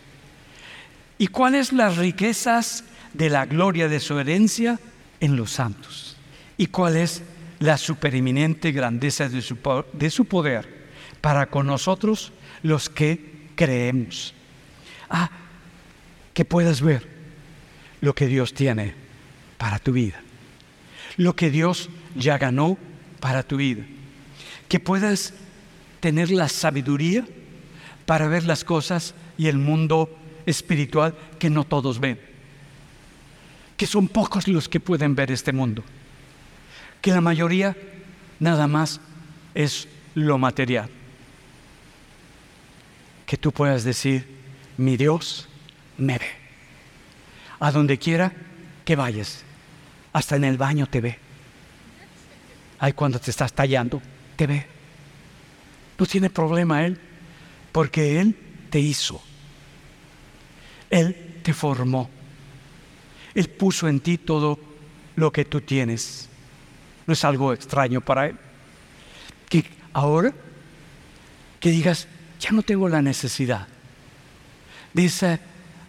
[1.18, 2.84] ¿Y cuáles las riquezas
[3.14, 4.78] de la gloria de su herencia
[5.20, 6.16] en los santos?
[6.58, 7.22] ¿Y cuál es
[7.58, 9.56] la supereminente grandeza de su,
[9.92, 10.88] de su poder
[11.20, 12.32] para con nosotros
[12.62, 14.34] los que creemos?
[15.08, 15.30] Ah,
[16.34, 17.08] que puedas ver
[18.02, 18.92] lo que Dios tiene
[19.56, 20.20] para tu vida,
[21.16, 22.78] lo que Dios ya ganó
[23.20, 23.84] para tu vida,
[24.68, 25.34] que puedas
[26.00, 27.26] tener la sabiduría
[28.04, 32.20] para ver las cosas y el mundo espiritual que no todos ven.
[33.76, 35.82] Que son pocos los que pueden ver este mundo.
[37.02, 37.76] Que la mayoría
[38.38, 39.00] nada más
[39.54, 40.88] es lo material.
[43.26, 44.26] Que tú puedas decir,
[44.78, 45.48] mi Dios
[45.98, 46.30] me ve.
[47.58, 48.32] A donde quiera
[48.84, 49.44] que vayas,
[50.16, 51.18] hasta en el baño te ve.
[52.78, 54.00] Ay, cuando te estás tallando,
[54.34, 54.66] te ve.
[55.98, 56.98] No tiene problema Él,
[57.70, 58.34] porque Él
[58.70, 59.22] te hizo.
[60.88, 62.08] Él te formó.
[63.34, 64.58] Él puso en ti todo
[65.16, 66.30] lo que tú tienes.
[67.06, 68.36] No es algo extraño para Él.
[69.50, 70.32] Que ahora
[71.60, 72.08] que digas,
[72.40, 73.68] ya no tengo la necesidad
[74.94, 75.40] de ese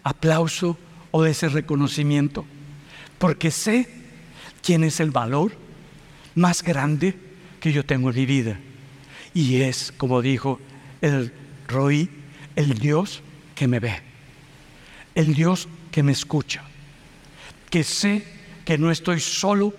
[0.02, 0.76] aplauso
[1.12, 2.44] o de ese reconocimiento,
[3.18, 3.97] porque sé
[4.62, 5.52] quién es el valor
[6.34, 7.14] más grande
[7.60, 8.58] que yo tengo en mi vida.
[9.34, 10.60] Y es, como dijo
[11.00, 11.32] el
[11.66, 12.08] Roí,
[12.56, 13.22] el Dios
[13.54, 14.08] que me ve
[15.18, 16.62] el Dios que me escucha,
[17.70, 18.24] que sé
[18.64, 19.74] que no estoy solo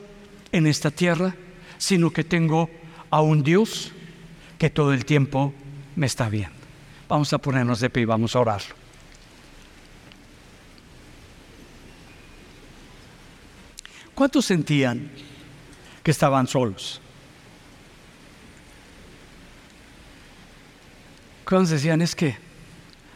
[0.51, 1.33] en esta tierra,
[1.77, 2.69] sino que tengo
[3.09, 3.93] a un Dios
[4.57, 5.53] que todo el tiempo
[5.95, 6.57] me está viendo.
[7.07, 8.78] Vamos a ponernos de pie y vamos a orarlo.
[14.19, 15.09] ¿Cuántos sentían
[16.03, 16.99] que estaban solos?
[21.47, 22.35] ¿Cuántos decían es que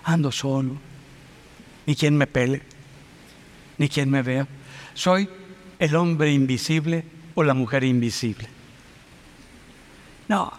[0.05, 0.77] ando solo?
[1.85, 2.61] ni quien me pele,
[3.77, 4.47] ni quien me vea.
[4.93, 5.27] Soy
[5.77, 7.03] el hombre invisible
[7.35, 8.47] o la mujer invisible.
[10.29, 10.53] No,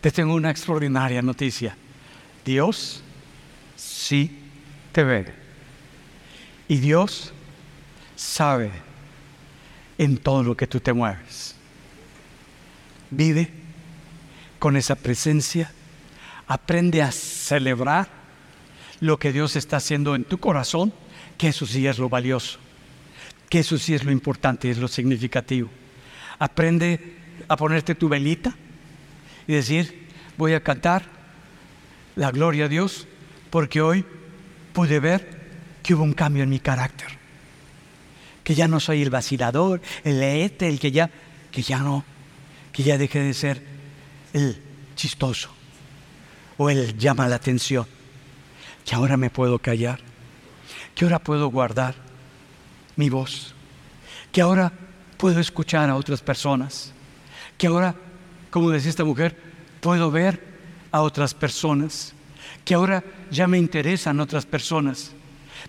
[0.00, 1.76] te tengo una extraordinaria noticia.
[2.44, 3.02] Dios
[3.74, 4.30] sí
[4.92, 5.34] te ve.
[6.68, 7.32] Y Dios
[8.14, 8.93] sabe
[9.98, 11.54] en todo lo que tú te mueves.
[13.10, 13.50] Vive
[14.58, 15.70] con esa presencia.
[16.46, 18.08] Aprende a celebrar
[19.00, 20.92] lo que Dios está haciendo en tu corazón,
[21.38, 22.58] que eso sí es lo valioso,
[23.48, 25.68] que eso sí es lo importante, es lo significativo.
[26.38, 27.16] Aprende
[27.48, 28.54] a ponerte tu velita
[29.46, 31.04] y decir, voy a cantar
[32.16, 33.06] la gloria a Dios
[33.50, 34.04] porque hoy
[34.72, 35.44] pude ver
[35.82, 37.23] que hubo un cambio en mi carácter.
[38.44, 41.10] Que ya no soy el vacilador, el leete, el que ya,
[41.50, 42.04] que ya no,
[42.72, 43.62] que ya dejé de ser
[44.32, 44.56] el
[44.94, 45.50] chistoso
[46.58, 47.86] o el llama la atención
[48.84, 50.00] que ahora me puedo callar,
[50.94, 51.94] que ahora puedo guardar
[52.96, 53.54] mi voz,
[54.30, 54.72] que ahora
[55.16, 56.92] puedo escuchar a otras personas,
[57.56, 57.94] que ahora,
[58.50, 59.36] como decía esta mujer,
[59.80, 60.54] puedo ver
[60.92, 62.12] a otras personas,
[62.64, 65.12] que ahora ya me interesan otras personas,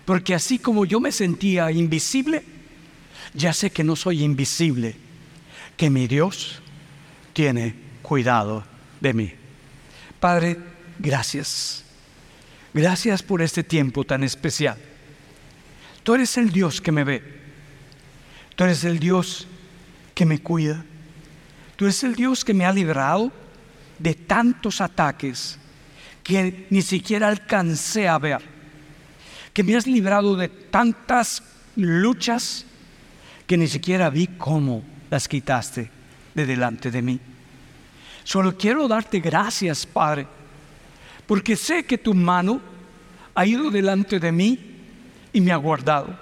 [0.04, 2.44] porque así como yo me sentía invisible,
[3.36, 4.96] ya sé que no soy invisible,
[5.76, 6.60] que mi Dios
[7.32, 8.64] tiene cuidado
[9.00, 9.32] de mí.
[10.18, 10.58] Padre,
[10.98, 11.86] gracias
[12.76, 14.76] Gracias por este tiempo tan especial.
[16.02, 17.22] Tú eres el Dios que me ve.
[18.54, 19.46] Tú eres el Dios
[20.14, 20.84] que me cuida.
[21.76, 23.32] Tú eres el Dios que me ha librado
[23.98, 25.58] de tantos ataques
[26.22, 28.42] que ni siquiera alcancé a ver.
[29.54, 31.42] Que me has librado de tantas
[31.76, 32.66] luchas
[33.46, 35.90] que ni siquiera vi cómo las quitaste
[36.34, 37.20] de delante de mí.
[38.24, 40.26] Solo quiero darte gracias, Padre,
[41.26, 42.60] porque sé que tu mano
[43.34, 44.58] ha ido delante de mí
[45.32, 46.18] y me ha guardado.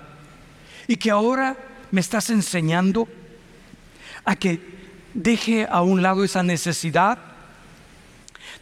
[0.87, 1.57] Y que ahora
[1.91, 3.09] me estás enseñando
[4.25, 4.61] a que
[5.15, 7.19] deje a un lado esa necesidad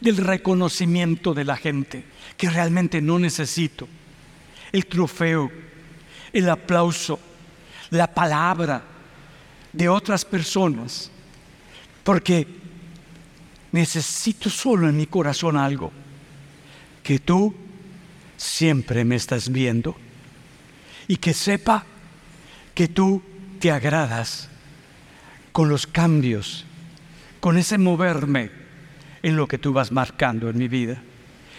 [0.01, 2.05] del reconocimiento de la gente,
[2.37, 3.89] que realmente no necesito.
[4.71, 5.51] El trofeo,
[6.33, 7.19] el aplauso,
[7.93, 8.83] la palabra
[9.73, 11.11] de otras personas,
[12.03, 12.47] porque
[13.71, 15.93] necesito solo en mi corazón algo,
[17.03, 17.55] que tú
[18.37, 19.95] siempre me estás viendo
[21.07, 21.85] y que sepa
[22.75, 23.23] que tú
[23.61, 24.49] te agradas
[25.53, 26.65] con los cambios,
[27.41, 28.51] con ese moverme
[29.23, 31.03] en lo que tú vas marcando en mi vida.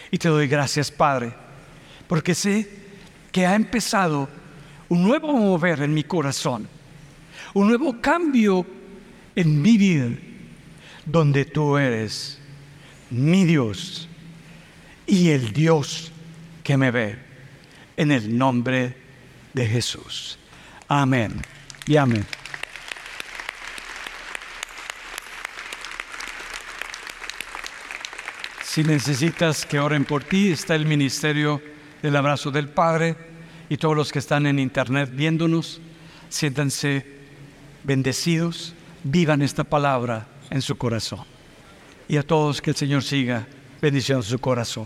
[0.10, 1.34] Y te doy gracias, Padre,
[2.08, 2.68] porque sé
[3.32, 4.30] que ha empezado
[4.94, 6.70] un nuevo mover en mi corazón,
[7.56, 8.64] un nuevo cambio
[9.36, 10.10] en mi vida,
[11.04, 12.38] donde tú eres
[13.10, 14.08] mi Dios
[15.08, 16.12] y el Dios
[16.64, 17.18] que me ve,
[17.98, 18.96] en el nombre
[19.52, 20.38] de Jesús.
[20.88, 21.42] Amén
[21.88, 22.24] y amén.
[28.64, 31.64] Si necesitas que oren por ti, está el ministerio
[32.04, 33.33] del abrazo del Padre
[33.74, 35.82] y todos los que están en internet viéndonos,
[36.30, 37.08] siéntanse
[37.84, 41.22] bendecidos, vivan esta palabra en su corazón.
[42.08, 43.48] Y a todos que el Señor siga
[43.82, 44.82] bendiciendo su corazón.